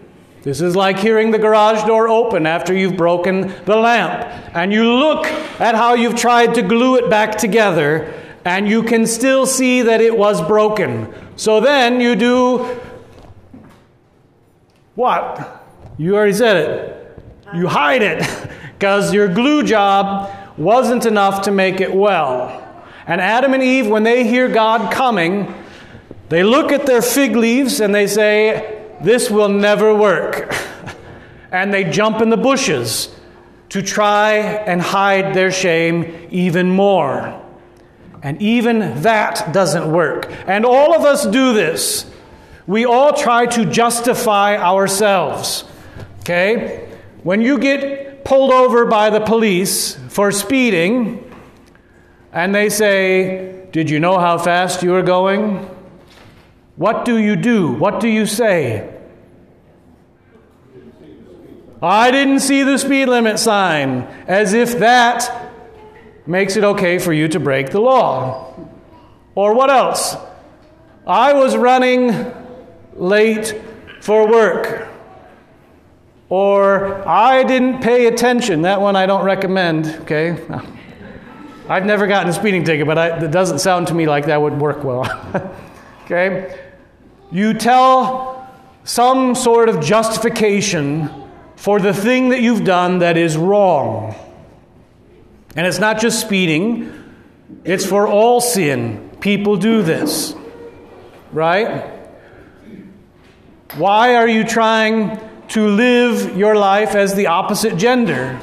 This 0.44 0.60
is 0.60 0.76
like 0.76 1.00
hearing 1.00 1.32
the 1.32 1.40
garage 1.40 1.88
door 1.88 2.10
open 2.10 2.46
after 2.46 2.74
you've 2.74 2.98
broken 2.98 3.54
the 3.64 3.78
lamp. 3.78 4.26
And 4.54 4.74
you 4.74 4.94
look 4.94 5.26
at 5.26 5.74
how 5.74 5.94
you've 5.94 6.18
tried 6.18 6.54
to 6.56 6.62
glue 6.62 6.98
it 6.98 7.10
back 7.10 7.38
together, 7.38 8.14
and 8.44 8.68
you 8.68 8.84
can 8.84 9.08
still 9.08 9.46
see 9.46 9.84
that 9.84 10.02
it 10.02 10.18
was 10.18 10.46
broken. 10.46 11.14
So 11.38 11.62
then 11.62 12.02
you 12.02 12.14
do 12.18 12.78
what? 14.96 15.66
You 15.98 16.18
already 16.18 16.34
said 16.34 16.58
it. 16.58 17.24
You 17.56 17.68
hide 17.70 18.02
it 18.02 18.22
because 18.78 19.14
your 19.14 19.28
glue 19.28 19.64
job 19.64 20.32
wasn't 20.58 21.06
enough 21.06 21.44
to 21.44 21.52
make 21.52 21.80
it 21.82 21.94
well. 21.94 22.62
And 23.08 23.22
Adam 23.22 23.54
and 23.54 23.64
Eve, 23.64 23.88
when 23.88 24.04
they 24.04 24.28
hear 24.28 24.48
God 24.50 24.92
coming, 24.92 25.54
they 26.30 26.44
look 26.44 26.72
at 26.72 26.86
their 26.86 27.02
fig 27.02 27.36
leaves 27.36 27.80
and 27.80 27.94
they 27.94 28.08
say, 28.08 28.84
this 29.02 29.30
will 29.30 29.50
never 29.50 29.94
work. 29.94 30.54
and 31.52 31.74
they 31.74 31.84
jump 31.84 32.22
in 32.22 32.30
the 32.30 32.38
bushes 32.38 33.14
to 33.70 33.82
try 33.82 34.34
and 34.34 34.82
hide 34.82 35.34
their 35.34 35.52
shame 35.52 36.28
even 36.32 36.70
more. 36.70 37.42
And 38.24 38.42
even 38.42 39.04
that 39.04 39.54
doesn't 39.54 39.92
work. 39.92 40.32
And 40.48 40.66
all 40.66 40.96
of 40.96 41.06
us 41.06 41.26
do 41.26 41.54
this. 41.54 42.10
We 42.66 42.86
all 42.86 43.14
try 43.14 43.46
to 43.46 43.66
justify 43.66 44.58
ourselves. 44.58 45.64
Okay? 46.22 46.90
When 47.22 47.42
you 47.42 47.60
get 47.60 48.15
pulled 48.26 48.52
over 48.52 48.86
by 48.86 49.10
the 49.10 49.22
police 49.22 49.96
for 50.10 50.32
speeding, 50.32 51.32
and 52.34 52.54
they 52.54 52.70
say, 52.70 53.68
Did 53.72 53.90
you 53.90 54.02
know 54.02 54.18
how 54.20 54.38
fast 54.38 54.84
you 54.84 54.92
were 54.92 55.04
going? 55.04 55.70
What 56.76 57.06
do 57.06 57.18
you 57.18 57.38
do? 57.38 57.72
What 57.72 58.02
do 58.02 58.10
you 58.10 58.26
say? 58.26 58.92
I 61.82 62.10
didn't 62.12 62.40
see 62.40 62.64
the 62.64 62.78
speed 62.78 63.06
limit 63.06 63.38
sign, 63.38 64.02
as 64.28 64.54
if 64.54 64.80
that 64.80 65.54
makes 66.26 66.58
it 66.58 66.64
okay 66.64 66.98
for 66.98 67.14
you 67.14 67.28
to 67.28 67.40
break 67.40 67.70
the 67.70 67.80
law. 67.80 68.54
Or 69.36 69.54
what 69.54 69.70
else? 69.70 70.18
I 71.06 71.34
was 71.34 71.56
running 71.56 72.32
late 72.96 73.62
for 74.02 74.28
work. 74.28 74.95
Or 76.30 77.08
I 77.08 77.44
didn't 77.44 77.82
pay 77.82 78.08
attention. 78.08 78.64
That 78.64 78.82
one 78.82 78.96
I 78.96 79.06
don't 79.06 79.24
recommend, 79.24 79.88
okay? 80.02 80.38
I've 81.70 81.86
never 81.86 82.08
gotten 82.08 82.30
a 82.30 82.34
speeding 82.34 82.64
ticket, 82.64 82.88
but 82.88 82.98
I, 82.98 83.26
it 83.26 83.32
doesn't 83.32 83.60
sound 83.60 83.88
to 83.88 83.94
me 83.94 84.08
like 84.08 84.26
that 84.28 84.42
would 84.42 84.60
work 84.60 84.84
well. 84.84 85.06
okay? 86.06 86.60
You 87.32 87.54
tell 87.54 88.52
some 88.84 89.36
sort 89.36 89.70
of 89.70 89.82
justification 89.82 91.10
for 91.56 91.80
the 91.80 91.94
thing 91.94 92.30
that 92.30 92.42
you've 92.42 92.64
done 92.64 93.00
that 93.00 93.18
is 93.18 93.38
wrong. 93.38 94.16
And 95.56 95.66
it's 95.66 95.80
not 95.80 96.00
just 96.00 96.22
speeding, 96.22 96.92
it's 97.64 97.86
for 97.86 98.08
all 98.08 98.42
sin. 98.42 99.10
People 99.20 99.58
do 99.58 99.82
this, 99.82 100.36
right? 101.32 101.92
Why 103.76 104.16
are 104.16 104.28
you 104.28 104.44
trying 104.44 105.20
to 105.50 105.68
live 105.68 106.38
your 106.38 106.56
life 106.56 106.96
as 106.96 107.16
the 107.16 107.28
opposite 107.28 107.78
gender? 107.78 108.40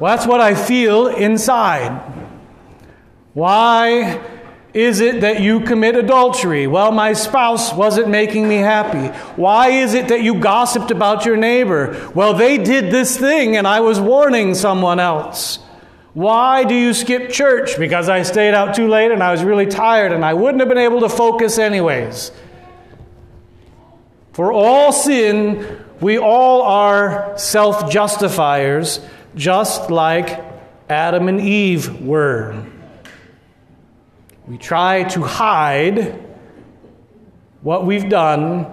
Well, 0.00 0.16
that's 0.16 0.26
what 0.26 0.40
I 0.40 0.54
feel 0.54 1.08
inside. 1.08 2.00
Why 3.34 4.20
is 4.74 5.00
it 5.00 5.22
that 5.22 5.40
you 5.40 5.60
commit 5.60 5.96
adultery? 5.96 6.66
Well, 6.66 6.92
my 6.92 7.12
spouse 7.14 7.72
wasn't 7.72 8.08
making 8.08 8.48
me 8.48 8.56
happy. 8.56 9.08
Why 9.36 9.70
is 9.70 9.94
it 9.94 10.08
that 10.08 10.22
you 10.22 10.36
gossiped 10.40 10.90
about 10.90 11.24
your 11.24 11.36
neighbor? 11.36 12.10
Well, 12.14 12.34
they 12.34 12.58
did 12.58 12.92
this 12.92 13.16
thing 13.16 13.56
and 13.56 13.66
I 13.66 13.80
was 13.80 14.00
warning 14.00 14.54
someone 14.54 15.00
else. 15.00 15.58
Why 16.14 16.64
do 16.64 16.74
you 16.74 16.94
skip 16.94 17.30
church? 17.30 17.78
Because 17.78 18.08
I 18.08 18.22
stayed 18.22 18.54
out 18.54 18.74
too 18.74 18.88
late 18.88 19.10
and 19.10 19.22
I 19.22 19.32
was 19.32 19.42
really 19.42 19.66
tired 19.66 20.12
and 20.12 20.24
I 20.24 20.34
wouldn't 20.34 20.60
have 20.60 20.68
been 20.68 20.78
able 20.78 21.00
to 21.00 21.08
focus 21.08 21.58
anyways. 21.58 22.30
For 24.38 24.52
all 24.52 24.92
sin, 24.92 25.84
we 26.00 26.16
all 26.16 26.62
are 26.62 27.36
self 27.36 27.90
justifiers, 27.90 29.00
just 29.34 29.90
like 29.90 30.40
Adam 30.88 31.26
and 31.26 31.40
Eve 31.40 32.00
were. 32.00 32.64
We 34.46 34.56
try 34.56 35.02
to 35.08 35.24
hide 35.24 36.24
what 37.62 37.84
we've 37.84 38.08
done 38.08 38.68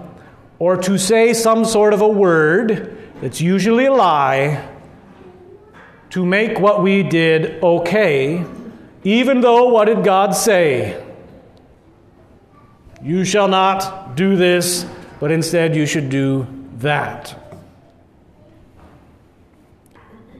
or 0.60 0.76
to 0.82 0.98
say 0.98 1.32
some 1.32 1.64
sort 1.64 1.94
of 1.94 2.00
a 2.00 2.08
word 2.08 2.96
that's 3.20 3.40
usually 3.40 3.86
a 3.86 3.92
lie 3.92 4.68
to 6.10 6.24
make 6.24 6.60
what 6.60 6.80
we 6.80 7.02
did 7.02 7.60
okay, 7.60 8.44
even 9.02 9.40
though 9.40 9.70
what 9.70 9.86
did 9.86 10.04
God 10.04 10.36
say? 10.36 11.04
You 13.02 13.24
shall 13.24 13.48
not 13.48 14.14
do 14.14 14.36
this, 14.36 14.86
but 15.20 15.30
instead 15.30 15.74
you 15.74 15.86
should 15.86 16.08
do 16.08 16.46
that. 16.78 17.42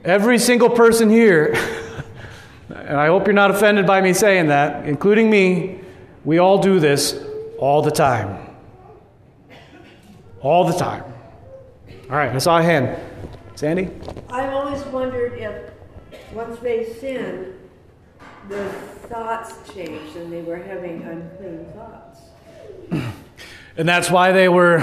Every 0.03 0.39
single 0.39 0.69
person 0.69 1.09
here 1.09 1.55
and 2.69 2.97
I 2.97 3.07
hope 3.07 3.25
you're 3.25 3.33
not 3.33 3.51
offended 3.51 3.85
by 3.85 4.01
me 4.01 4.13
saying 4.13 4.47
that, 4.47 4.85
including 4.85 5.29
me, 5.29 5.79
we 6.25 6.37
all 6.37 6.57
do 6.57 6.79
this 6.79 7.21
all 7.57 7.81
the 7.81 7.91
time. 7.91 8.55
All 10.41 10.65
the 10.65 10.77
time. 10.77 11.03
All 12.09 12.15
right, 12.15 12.33
I 12.33 12.37
saw 12.37 12.59
a 12.59 12.63
hand. 12.63 12.97
Sandy? 13.55 13.89
I've 14.29 14.53
always 14.53 14.83
wondered 14.85 15.33
if 15.33 15.71
once 16.33 16.59
they 16.59 16.93
sinned, 16.93 17.53
the 18.49 18.69
thoughts 19.09 19.53
changed 19.73 20.15
and 20.15 20.31
they 20.31 20.41
were 20.41 20.57
having 20.57 21.01
unclean 21.01 21.65
thoughts. 21.73 22.19
And 23.77 23.87
that's 23.87 24.09
why 24.09 24.31
they 24.31 24.49
were 24.49 24.79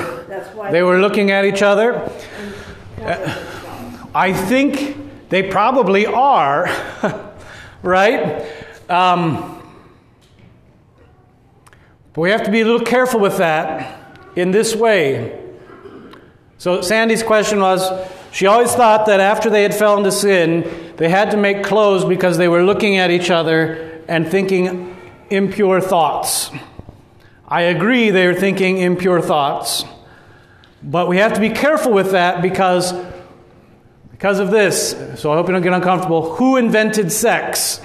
why 0.55 0.71
they 0.71 0.83
were 0.83 1.01
looking 1.01 1.31
at 1.31 1.45
each 1.45 1.63
other. 1.63 2.11
I 4.15 4.33
think 4.33 5.29
they 5.29 5.43
probably 5.43 6.07
are. 6.07 6.69
right? 7.85 8.47
Um, 8.89 9.51
But 12.15 12.21
we 12.21 12.31
have 12.31 12.45
to 12.45 12.51
be 12.51 12.61
a 12.61 12.65
little 12.65 12.87
careful 12.87 13.21
with 13.21 13.39
that 13.39 14.19
in 14.37 14.53
this 14.53 14.75
way. 14.75 15.41
So, 16.59 16.81
Sandy's 16.81 17.23
question 17.23 17.61
was 17.61 17.83
she 18.33 18.47
always 18.47 18.73
thought 18.73 19.07
that 19.07 19.21
after 19.21 19.51
they 19.51 19.63
had 19.63 19.75
fell 19.75 19.99
into 19.99 20.13
sin, 20.13 20.95
they 20.97 21.09
had 21.09 21.33
to 21.33 21.37
make 21.37 21.65
clothes 21.65 22.05
because 22.05 22.39
they 22.39 22.49
were 22.49 22.63
looking 22.63 22.97
at 22.97 23.11
each 23.11 23.31
other 23.31 24.01
and 24.09 24.29
thinking 24.29 24.97
impure 25.29 25.81
thoughts. 25.81 26.51
I 27.47 27.63
agree 27.63 28.11
they 28.11 28.27
are 28.27 28.35
thinking 28.35 28.79
impure 28.79 29.21
thoughts. 29.21 29.85
But 30.83 31.09
we 31.09 31.17
have 31.19 31.35
to 31.35 31.41
be 31.41 31.51
careful 31.51 31.93
with 31.93 32.13
that 32.13 32.43
because, 32.43 32.93
because 34.11 34.39
of 34.39 34.51
this. 34.51 34.91
So 35.21 35.33
I 35.33 35.37
hope 35.37 35.47
you 35.49 35.53
don't 35.53 35.63
get 35.63 35.73
uncomfortable. 35.73 36.35
Who 36.37 36.57
invented 36.57 37.11
sex? 37.11 37.81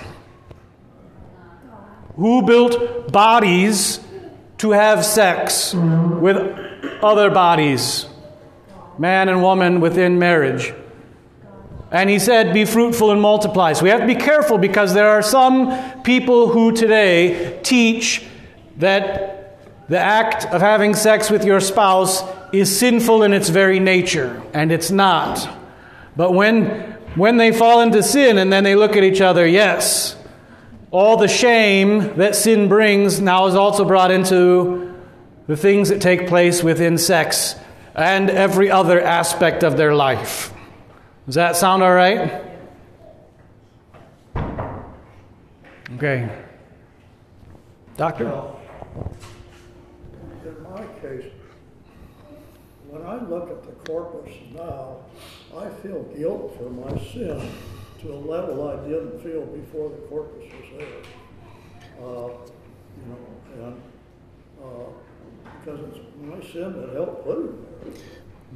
Who 2.15 2.41
built 2.41 3.11
bodies 3.11 4.01
to 4.57 4.71
have 4.71 5.05
sex 5.05 5.73
with 5.73 6.37
other 7.01 7.29
bodies? 7.29 8.05
Man 8.97 9.29
and 9.29 9.41
woman 9.41 9.79
within 9.79 10.19
marriage. 10.19 10.73
And 11.91 12.09
he 12.09 12.19
said, 12.19 12.53
Be 12.53 12.65
fruitful 12.65 13.11
and 13.11 13.21
multiply. 13.21 13.71
So 13.73 13.83
we 13.83 13.89
have 13.89 14.01
to 14.01 14.07
be 14.07 14.15
careful 14.15 14.57
because 14.57 14.93
there 14.93 15.09
are 15.09 15.21
some 15.21 16.01
people 16.03 16.49
who 16.49 16.73
today 16.73 17.59
teach 17.63 18.25
that 18.77 19.38
the 19.89 19.99
act 19.99 20.45
of 20.45 20.61
having 20.61 20.93
sex 20.93 21.29
with 21.29 21.43
your 21.43 21.59
spouse 21.59 22.23
is 22.53 22.77
sinful 22.79 23.23
in 23.23 23.33
its 23.33 23.49
very 23.49 23.79
nature, 23.79 24.41
and 24.53 24.71
it's 24.71 24.91
not. 24.91 25.49
But 26.15 26.33
when, 26.33 26.65
when 27.15 27.37
they 27.37 27.51
fall 27.51 27.81
into 27.81 28.01
sin 28.03 28.37
and 28.37 28.53
then 28.53 28.63
they 28.63 28.75
look 28.75 28.95
at 28.95 29.03
each 29.03 29.21
other, 29.21 29.45
yes, 29.47 30.15
all 30.91 31.17
the 31.17 31.27
shame 31.27 32.17
that 32.17 32.35
sin 32.35 32.67
brings 32.67 33.19
now 33.19 33.47
is 33.47 33.55
also 33.55 33.85
brought 33.85 34.11
into 34.11 34.95
the 35.47 35.57
things 35.57 35.89
that 35.89 36.01
take 36.01 36.27
place 36.27 36.63
within 36.63 36.97
sex 36.97 37.55
and 37.95 38.29
every 38.29 38.71
other 38.71 39.01
aspect 39.01 39.63
of 39.63 39.77
their 39.77 39.93
life. 39.93 40.53
Does 41.25 41.35
that 41.35 41.55
sound 41.55 41.83
all 41.83 41.93
right? 41.93 42.43
Okay. 45.95 46.29
Doctor? 47.97 48.25
Well, 48.25 48.59
in 50.45 50.63
my 50.63 50.85
case, 51.01 51.31
when 52.89 52.98
I 53.09 53.15
look 53.23 53.49
at 53.49 53.63
the 53.63 53.71
corpus 53.89 54.31
now, 54.53 54.97
I 55.57 55.67
feel 55.81 56.03
guilt 56.15 56.55
for 56.57 56.69
my 56.69 56.91
sin 57.11 57.41
to 58.01 58.13
a 58.13 58.19
level 58.19 58.69
I 58.69 58.75
didn't 58.87 59.19
feel 59.23 59.47
before 59.47 59.89
the 59.89 59.97
corpus 60.07 60.43
was 60.43 60.77
there. 60.77 60.87
Uh, 61.99 62.29
you 62.97 63.05
know, 63.07 63.65
and 63.65 63.81
uh, 64.63 64.89
because 65.59 65.79
it's 65.89 65.99
my 66.21 66.39
sin 66.51 66.79
that 66.79 66.93
helped 66.93 67.25
put 67.25 67.45
it 67.45 67.83
there. 67.83 67.93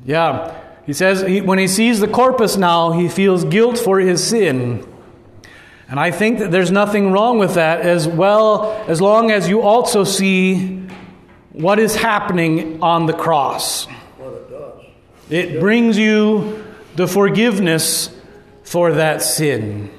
Yeah. 0.05 0.61
He 0.85 0.93
says 0.93 1.21
he, 1.21 1.41
when 1.41 1.57
he 1.57 1.67
sees 1.67 1.99
the 1.99 2.07
corpus 2.07 2.55
now, 2.55 2.91
he 2.91 3.09
feels 3.09 3.45
guilt 3.45 3.79
for 3.79 3.99
his 3.99 4.23
sin. 4.23 4.87
And 5.89 5.99
I 5.99 6.11
think 6.11 6.37
that 6.39 6.51
there's 6.51 6.71
nothing 6.71 7.11
wrong 7.11 7.39
with 7.39 7.55
that 7.55 7.81
as 7.81 8.07
well 8.07 8.71
as 8.87 9.01
long 9.01 9.31
as 9.31 9.49
you 9.49 9.61
also 9.61 10.03
see 10.03 10.87
what 11.53 11.79
is 11.79 11.95
happening 11.95 12.83
on 12.83 13.07
the 13.07 13.13
cross. 13.13 13.87
It 15.33 15.59
brings 15.59 15.97
you 15.97 16.63
the 16.95 17.07
forgiveness 17.07 18.15
for 18.61 18.91
that 18.91 19.23
sin. 19.23 19.89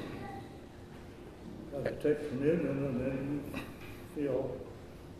I 1.77 1.89
take 1.89 2.29
communion 2.29 3.43
and 3.51 3.61
feel 4.15 4.55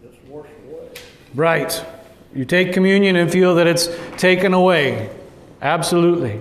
it's 0.02 0.16
washed 0.30 0.52
away. 0.72 0.88
Right. 1.34 1.86
You 2.34 2.46
take 2.46 2.72
communion 2.72 3.18
and 3.18 3.30
feel 3.30 3.56
that 3.56 3.68
it's 3.68 3.90
taken 4.16 4.54
away. 4.54 5.10
Absolutely. 5.62 6.40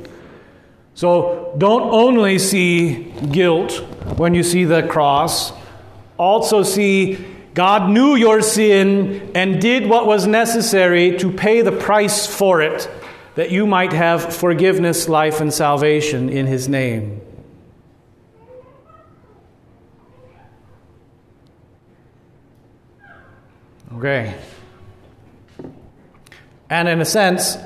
So 0.95 1.53
don't 1.59 1.93
only 1.93 2.39
see 2.39 3.13
guilt 3.33 3.73
when 4.19 4.35
you 4.35 4.45
see 4.45 4.65
the 4.65 4.85
cross, 4.85 5.53
also 6.17 6.63
see 6.63 7.27
God 7.55 7.91
knew 7.91 8.15
your 8.15 8.41
sin 8.41 9.33
and 9.35 9.61
did 9.61 9.89
what 9.89 10.07
was 10.07 10.29
necessary 10.29 11.19
to 11.19 11.33
pay 11.33 11.63
the 11.63 11.73
price 11.73 12.25
for 12.25 12.63
it, 12.63 12.89
that 13.35 13.51
you 13.51 13.67
might 13.67 13.93
have 13.93 14.35
forgiveness, 14.35 15.09
life, 15.09 15.41
and 15.41 15.53
salvation 15.53 16.29
in 16.29 16.47
His 16.47 16.69
name. 16.69 17.21
Okay. 23.95 24.35
And 26.69 26.89
in 26.89 27.01
a 27.01 27.05
sense, 27.05 27.57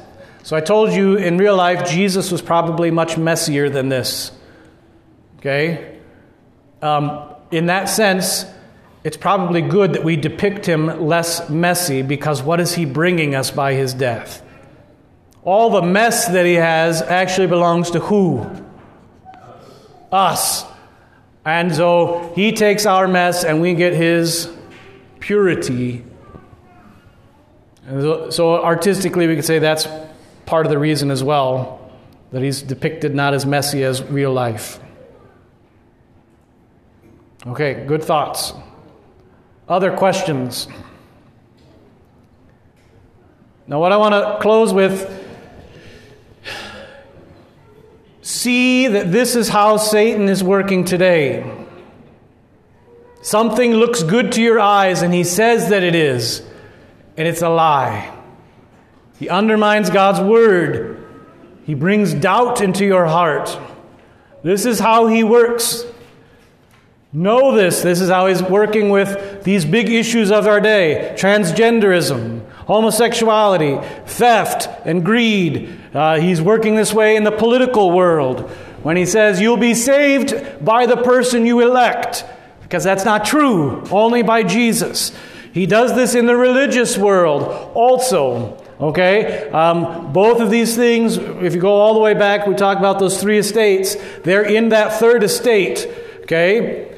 so 0.43 0.57
I 0.57 0.61
told 0.61 0.93
you 0.93 1.17
in 1.17 1.39
real 1.39 1.57
life, 1.57 1.89
Jesus 1.89 2.31
was 2.33 2.43
probably 2.43 2.91
much 2.91 3.17
messier 3.17 3.69
than 3.69 3.89
this. 3.89 4.33
Okay? 5.39 5.99
Um, 6.83 7.35
in 7.51 7.67
that 7.67 7.89
sense, 7.89 8.45
it's 9.05 9.17
probably 9.17 9.63
good 9.63 9.95
that 9.95 10.05
we 10.05 10.17
depict 10.17 10.67
him 10.67 11.07
less 11.07 11.49
messy 11.49 12.03
because 12.03 12.43
what 12.43 12.61
is 12.61 12.75
he 12.75 12.85
bringing 12.85 13.35
us 13.35 13.51
by 13.51 13.75
his 13.75 13.95
death? 13.95 14.43
All 15.45 15.71
the 15.71 15.83
mess 15.83 16.27
that 16.29 16.45
he 16.45 16.55
has 16.55 17.01
actually 17.03 17.47
belongs 17.47 17.93
to 17.93 18.01
who? 18.01 18.47
Us. 20.13 20.65
And 21.45 21.75
so 21.75 22.33
he 22.35 22.53
takes 22.53 22.85
our 22.85 23.09
mess 23.09 23.45
and 23.45 23.61
we 23.63 23.75
get 23.75 23.95
his 23.95 24.51
purity. 25.21 26.05
So, 27.89 28.63
artistically, 28.63 29.27
we 29.27 29.37
could 29.37 29.47
say 29.47 29.59
that's 29.59 29.89
part 30.45 30.67
of 30.67 30.71
the 30.71 30.79
reason 30.79 31.11
as 31.11 31.25
well 31.25 31.91
that 32.33 32.43
he's 32.43 32.61
depicted 32.61 33.15
not 33.15 33.33
as 33.33 33.47
messy 33.47 33.83
as 33.83 34.03
real 34.03 34.33
life. 34.33 34.79
Okay, 37.47 37.85
good 37.87 38.05
thoughts. 38.05 38.53
Other 39.69 39.97
questions? 39.97 40.69
Now, 43.67 43.81
what 43.81 43.93
I 43.93 43.97
want 43.97 44.13
to 44.13 44.39
close 44.43 44.73
with 44.75 45.18
see 48.29 48.87
that 48.89 49.11
this 49.11 49.35
is 49.35 49.49
how 49.49 49.79
Satan 49.79 50.29
is 50.29 50.45
working 50.45 50.85
today. 50.85 51.51
Something 53.23 53.73
looks 53.73 54.03
good 54.03 54.33
to 54.33 54.43
your 54.43 54.61
eyes, 54.61 55.01
and 55.01 55.15
he 55.15 55.25
says 55.25 55.71
that 55.71 55.83
it 55.83 55.95
is, 55.95 56.43
and 57.17 57.27
it's 57.27 57.41
a 57.41 57.49
lie. 57.49 58.15
He 59.19 59.31
undermines 59.31 59.89
God's 59.89 60.21
word. 60.21 61.03
He 61.65 61.73
brings 61.73 62.13
doubt 62.13 62.61
into 62.61 62.85
your 62.85 63.07
heart. 63.07 63.59
This 64.43 64.67
is 64.67 64.79
how 64.79 65.07
he 65.07 65.25
works. 65.25 65.87
Know 67.15 67.57
this. 67.57 67.81
This 67.81 68.03
is 68.03 68.11
how 68.11 68.27
he's 68.27 68.43
working 68.43 68.91
with 68.91 69.43
these 69.43 69.65
big 69.65 69.89
issues 69.89 70.31
of 70.31 70.47
our 70.47 70.61
day 70.61 71.15
transgenderism, 71.19 72.38
homosexuality, 72.69 73.79
theft, 74.07 74.69
and 74.85 75.03
greed. 75.05 75.75
Uh, 75.95 76.21
he's 76.21 76.41
working 76.41 76.77
this 76.77 76.93
way 76.93 77.17
in 77.17 77.25
the 77.25 77.33
political 77.33 77.91
world 77.91 78.49
when 78.83 78.97
he 78.97 79.07
says, 79.07 79.41
You'll 79.41 79.57
be 79.57 79.75
saved 79.75 80.65
by 80.65 80.85
the 80.87 80.99
person 80.99 81.47
you 81.47 81.61
elect, 81.61 82.25
because 82.63 82.85
that's 82.85 83.07
not 83.07 83.25
true, 83.25 83.83
only 83.91 84.23
by 84.23 84.43
Jesus. 84.43 85.13
He 85.53 85.65
does 85.65 85.95
this 85.95 86.15
in 86.15 86.27
the 86.27 86.37
religious 86.37 86.97
world 86.99 87.73
also. 87.75 88.63
Okay? 88.79 89.49
Um, 89.49 90.13
both 90.13 90.41
of 90.41 90.51
these 90.51 90.77
things, 90.77 91.17
if 91.17 91.55
you 91.55 91.61
go 91.61 91.73
all 91.73 91.95
the 91.95 92.01
way 92.01 92.15
back, 92.15 92.47
we 92.47 92.55
talk 92.55 92.79
about 92.79 92.99
those 92.99 93.21
three 93.21 93.39
estates, 93.39 93.97
they're 94.23 94.45
in 94.45 94.69
that 94.69 95.01
third 95.01 95.23
estate. 95.25 95.89
Okay? 96.21 96.97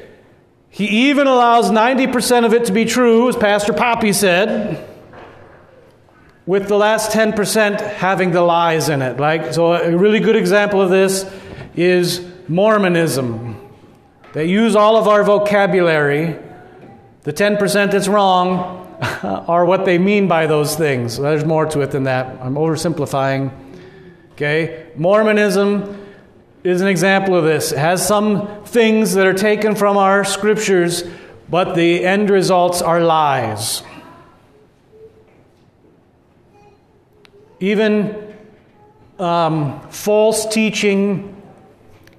He 0.69 1.09
even 1.09 1.27
allows 1.27 1.71
90% 1.71 2.45
of 2.45 2.53
it 2.53 2.65
to 2.65 2.73
be 2.73 2.85
true, 2.85 3.29
as 3.29 3.37
Pastor 3.37 3.73
Poppy 3.73 4.13
said, 4.13 4.90
with 6.45 6.67
the 6.67 6.77
last 6.77 7.11
10% 7.11 7.79
having 7.79 8.31
the 8.31 8.41
lies 8.41 8.89
in 8.89 9.01
it. 9.01 9.19
Like, 9.19 9.53
so 9.53 9.73
a 9.73 9.95
really 9.95 10.19
good 10.19 10.35
example 10.35 10.81
of 10.81 10.89
this 10.89 11.29
is 11.75 12.25
Mormonism. 12.47 13.57
They 14.33 14.45
use 14.45 14.75
all 14.75 14.97
of 14.97 15.07
our 15.07 15.23
vocabulary. 15.23 16.37
The 17.23 17.33
10% 17.33 17.91
that's 17.91 18.07
wrong 18.07 18.97
are 19.23 19.65
what 19.65 19.85
they 19.85 19.97
mean 19.97 20.27
by 20.27 20.47
those 20.47 20.75
things. 20.75 21.17
There's 21.17 21.45
more 21.45 21.65
to 21.67 21.81
it 21.81 21.91
than 21.91 22.03
that. 22.03 22.41
I'm 22.41 22.55
oversimplifying. 22.55 23.51
Okay? 24.33 24.87
Mormonism 24.95 26.07
is 26.63 26.81
an 26.81 26.87
example 26.87 27.35
of 27.35 27.43
this. 27.43 27.71
It 27.71 27.77
has 27.77 28.05
some 28.05 28.63
things 28.65 29.13
that 29.13 29.27
are 29.27 29.33
taken 29.33 29.75
from 29.75 29.97
our 29.97 30.23
scriptures, 30.23 31.03
but 31.49 31.75
the 31.75 32.05
end 32.05 32.29
results 32.29 32.81
are 32.81 33.01
lies. 33.01 33.83
Even 37.61 38.35
um, 39.17 39.79
false 39.89 40.45
teaching 40.47 41.41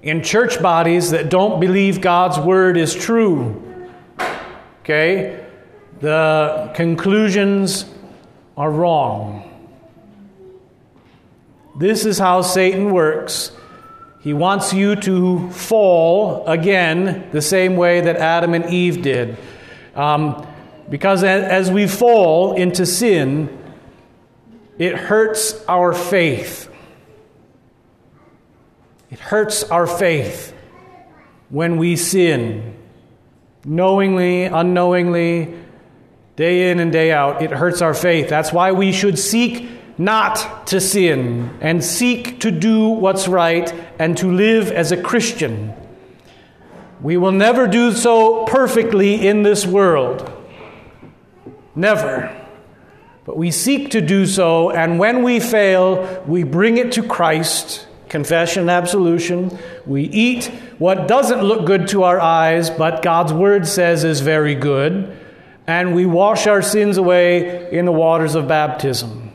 in 0.01 0.23
church 0.23 0.59
bodies 0.61 1.11
that 1.11 1.29
don't 1.29 1.59
believe 1.59 2.01
God's 2.01 2.39
word 2.39 2.77
is 2.77 2.95
true. 2.95 3.61
Okay? 4.81 5.43
the 6.03 6.69
conclusions 6.75 7.85
are 8.57 8.69
wrong. 8.69 9.49
This 11.77 12.05
is 12.05 12.19
how 12.19 12.41
Satan 12.41 12.91
works. 12.91 13.53
He 14.19 14.33
wants 14.33 14.73
you 14.73 14.97
to 14.97 15.49
fall 15.51 16.45
again 16.45 17.29
the 17.31 17.41
same 17.41 17.77
way 17.77 18.01
that 18.01 18.17
Adam 18.17 18.53
and 18.53 18.65
Eve 18.65 19.01
did. 19.01 19.37
Um, 19.95 20.45
because 20.89 21.23
as 21.23 21.71
we 21.71 21.87
fall 21.87 22.55
into 22.55 22.85
sin, 22.85 23.62
it 24.77 24.95
hurts 24.95 25.63
our 25.67 25.93
faith. 25.93 26.69
It 29.11 29.19
hurts 29.19 29.63
our 29.65 29.85
faith 29.85 30.55
when 31.49 31.77
we 31.77 31.95
sin, 31.95 32.75
knowingly, 33.63 34.45
unknowingly, 34.45 35.53
day 36.35 36.71
in 36.71 36.79
and 36.79 36.91
day 36.91 37.11
out. 37.11 37.41
It 37.43 37.51
hurts 37.51 37.81
our 37.81 37.93
faith. 37.93 38.27
That's 38.27 38.51
why 38.51 38.71
we 38.71 38.91
should 38.91 39.19
seek 39.19 39.69
not 39.99 40.65
to 40.67 40.81
sin 40.81 41.55
and 41.61 41.83
seek 41.83 42.39
to 42.39 42.49
do 42.49 42.89
what's 42.89 43.27
right 43.27 43.71
and 43.99 44.17
to 44.17 44.31
live 44.31 44.71
as 44.71 44.91
a 44.91 45.01
Christian. 45.01 45.73
We 47.01 47.17
will 47.17 47.31
never 47.31 47.67
do 47.67 47.91
so 47.91 48.45
perfectly 48.45 49.27
in 49.27 49.43
this 49.43 49.65
world. 49.67 50.31
Never. 51.75 52.42
But 53.25 53.37
we 53.37 53.51
seek 53.51 53.91
to 53.91 54.01
do 54.01 54.25
so, 54.25 54.69
and 54.69 54.99
when 54.99 55.23
we 55.23 55.39
fail, 55.39 56.23
we 56.27 56.43
bring 56.43 56.77
it 56.77 56.91
to 56.93 57.03
Christ, 57.03 57.87
confession, 58.09 58.69
absolution. 58.69 59.57
We 59.85 60.03
eat 60.03 60.47
what 60.77 61.07
doesn't 61.07 61.41
look 61.41 61.65
good 61.65 61.87
to 61.89 62.03
our 62.03 62.19
eyes, 62.19 62.69
but 62.69 63.01
God's 63.01 63.31
word 63.31 63.65
says 63.65 64.03
is 64.03 64.19
very 64.19 64.55
good, 64.55 65.17
and 65.65 65.95
we 65.95 66.05
wash 66.05 66.47
our 66.47 66.61
sins 66.61 66.97
away 66.97 67.71
in 67.71 67.85
the 67.85 67.93
waters 67.93 68.35
of 68.35 68.49
baptism. 68.49 69.31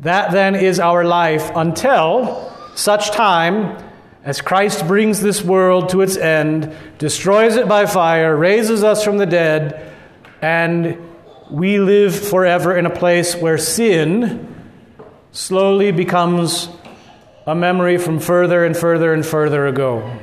That 0.00 0.32
then 0.32 0.54
is 0.54 0.80
our 0.80 1.04
life 1.04 1.50
until 1.54 2.52
such 2.74 3.12
time 3.12 3.82
as 4.24 4.42
Christ 4.42 4.86
brings 4.86 5.20
this 5.20 5.42
world 5.42 5.90
to 5.90 6.02
its 6.02 6.16
end, 6.16 6.74
destroys 6.98 7.56
it 7.56 7.68
by 7.68 7.86
fire, 7.86 8.36
raises 8.36 8.82
us 8.82 9.04
from 9.04 9.18
the 9.18 9.26
dead, 9.26 9.92
and 10.42 10.98
we 11.50 11.78
live 11.78 12.18
forever 12.18 12.76
in 12.76 12.86
a 12.86 12.90
place 12.90 13.34
where 13.36 13.58
sin 13.58 14.54
slowly 15.32 15.92
becomes 15.92 16.68
a 17.46 17.54
memory 17.54 17.98
from 17.98 18.18
further 18.18 18.64
and 18.64 18.76
further 18.76 19.12
and 19.12 19.24
further 19.24 19.66
ago. 19.66 20.18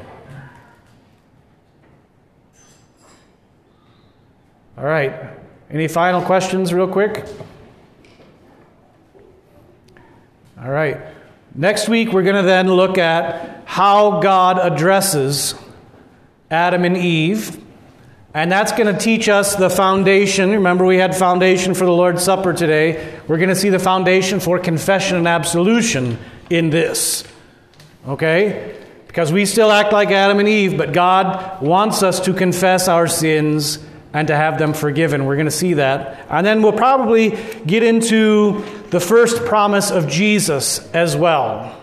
All 4.78 4.84
right. 4.84 5.14
Any 5.70 5.88
final 5.88 6.22
questions, 6.22 6.74
real 6.74 6.88
quick? 6.88 7.26
All 10.60 10.70
right. 10.70 11.00
Next 11.54 11.88
week, 11.88 12.12
we're 12.12 12.24
going 12.24 12.36
to 12.36 12.42
then 12.42 12.68
look 12.68 12.98
at 12.98 13.64
how 13.66 14.22
God 14.22 14.58
addresses 14.60 15.54
Adam 16.50 16.84
and 16.84 16.98
Eve 16.98 17.62
and 18.34 18.52
that's 18.52 18.72
going 18.72 18.94
to 18.94 19.00
teach 19.00 19.28
us 19.28 19.56
the 19.56 19.70
foundation. 19.70 20.52
Remember, 20.52 20.86
we 20.86 20.98
had 20.98 21.16
foundation 21.16 21.74
for 21.74 21.86
the 21.86 21.92
Lord's 21.92 22.24
Supper 22.24 22.54
today. 22.54 23.20
We're 23.28 23.38
going 23.38 23.50
to 23.50 23.56
see 23.56 23.70
the 23.70 23.80
foundation 23.80 24.40
for 24.40 24.58
confession 24.58 25.18
and 25.18 25.28
absolution 25.28 26.18
in 26.50 26.70
this. 26.70 27.26
Okay? 28.08 28.78
Because 29.08 29.34
we 29.34 29.46
still 29.46 29.72
act 29.72 29.92
like 29.92 30.12
Adam 30.12 30.40
and 30.40 30.48
Eve, 30.48 30.78
but 30.78 30.94
God 30.94 31.62
wants 31.62 32.04
us 32.04 32.22
to 32.22 32.34
confess 32.34 32.88
our 32.88 33.08
sins 33.08 33.80
and 34.14 34.28
to 34.30 34.36
have 34.36 34.58
them 34.58 34.74
forgiven. 34.74 35.26
We're 35.26 35.36
going 35.36 35.46
to 35.46 35.52
see 35.52 35.74
that. 35.74 36.26
And 36.30 36.46
then 36.46 36.62
we'll 36.62 36.72
probably 36.72 37.38
get 37.66 37.84
into 37.84 38.64
the 38.92 39.02
first 39.02 39.46
promise 39.46 39.92
of 39.92 40.08
Jesus 40.08 40.90
as 40.94 41.18
well. 41.18 41.81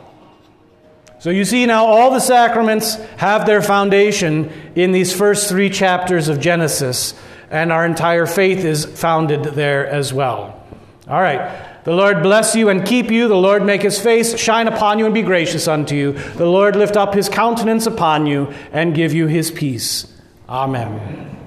So 1.21 1.31
you 1.31 1.45
see 1.45 1.67
now 1.67 1.87
all 1.87 2.13
the 2.13 2.21
sacraments 2.21 2.95
have 3.17 3.45
their 3.45 3.61
foundation 3.61 4.53
in 4.75 4.93
these 4.93 5.15
first 5.15 5.49
three 5.49 5.69
chapters 5.69 6.29
of 6.29 6.41
Genesis, 6.41 7.15
and 7.51 7.73
our 7.73 7.85
entire 7.85 8.27
faith 8.27 8.65
is 8.65 8.85
founded 8.85 9.43
there 9.43 9.87
as 9.87 10.13
well. 10.13 10.65
All 11.09 11.21
right. 11.21 11.65
The 11.85 11.95
Lord 11.95 12.23
bless 12.23 12.55
you 12.55 12.69
and 12.69 12.87
keep 12.87 13.11
you. 13.11 13.29
The 13.29 13.35
Lord 13.35 13.65
make 13.65 13.81
his 13.81 13.99
face 13.99 14.39
shine 14.39 14.69
upon 14.69 14.99
you 14.99 15.07
and 15.07 15.15
be 15.15 15.23
gracious 15.23 15.67
unto 15.67 15.95
you. 15.95 16.13
The 16.13 16.45
Lord 16.45 16.77
lift 16.77 16.99
up 16.99 17.15
his 17.15 17.31
countenance 17.31 17.87
upon 17.87 18.27
you 18.27 18.53
and 18.73 18.95
give 18.95 19.15
you 19.15 19.27
his 19.27 19.51
peace. 19.51 20.07
Amen. 20.49 21.38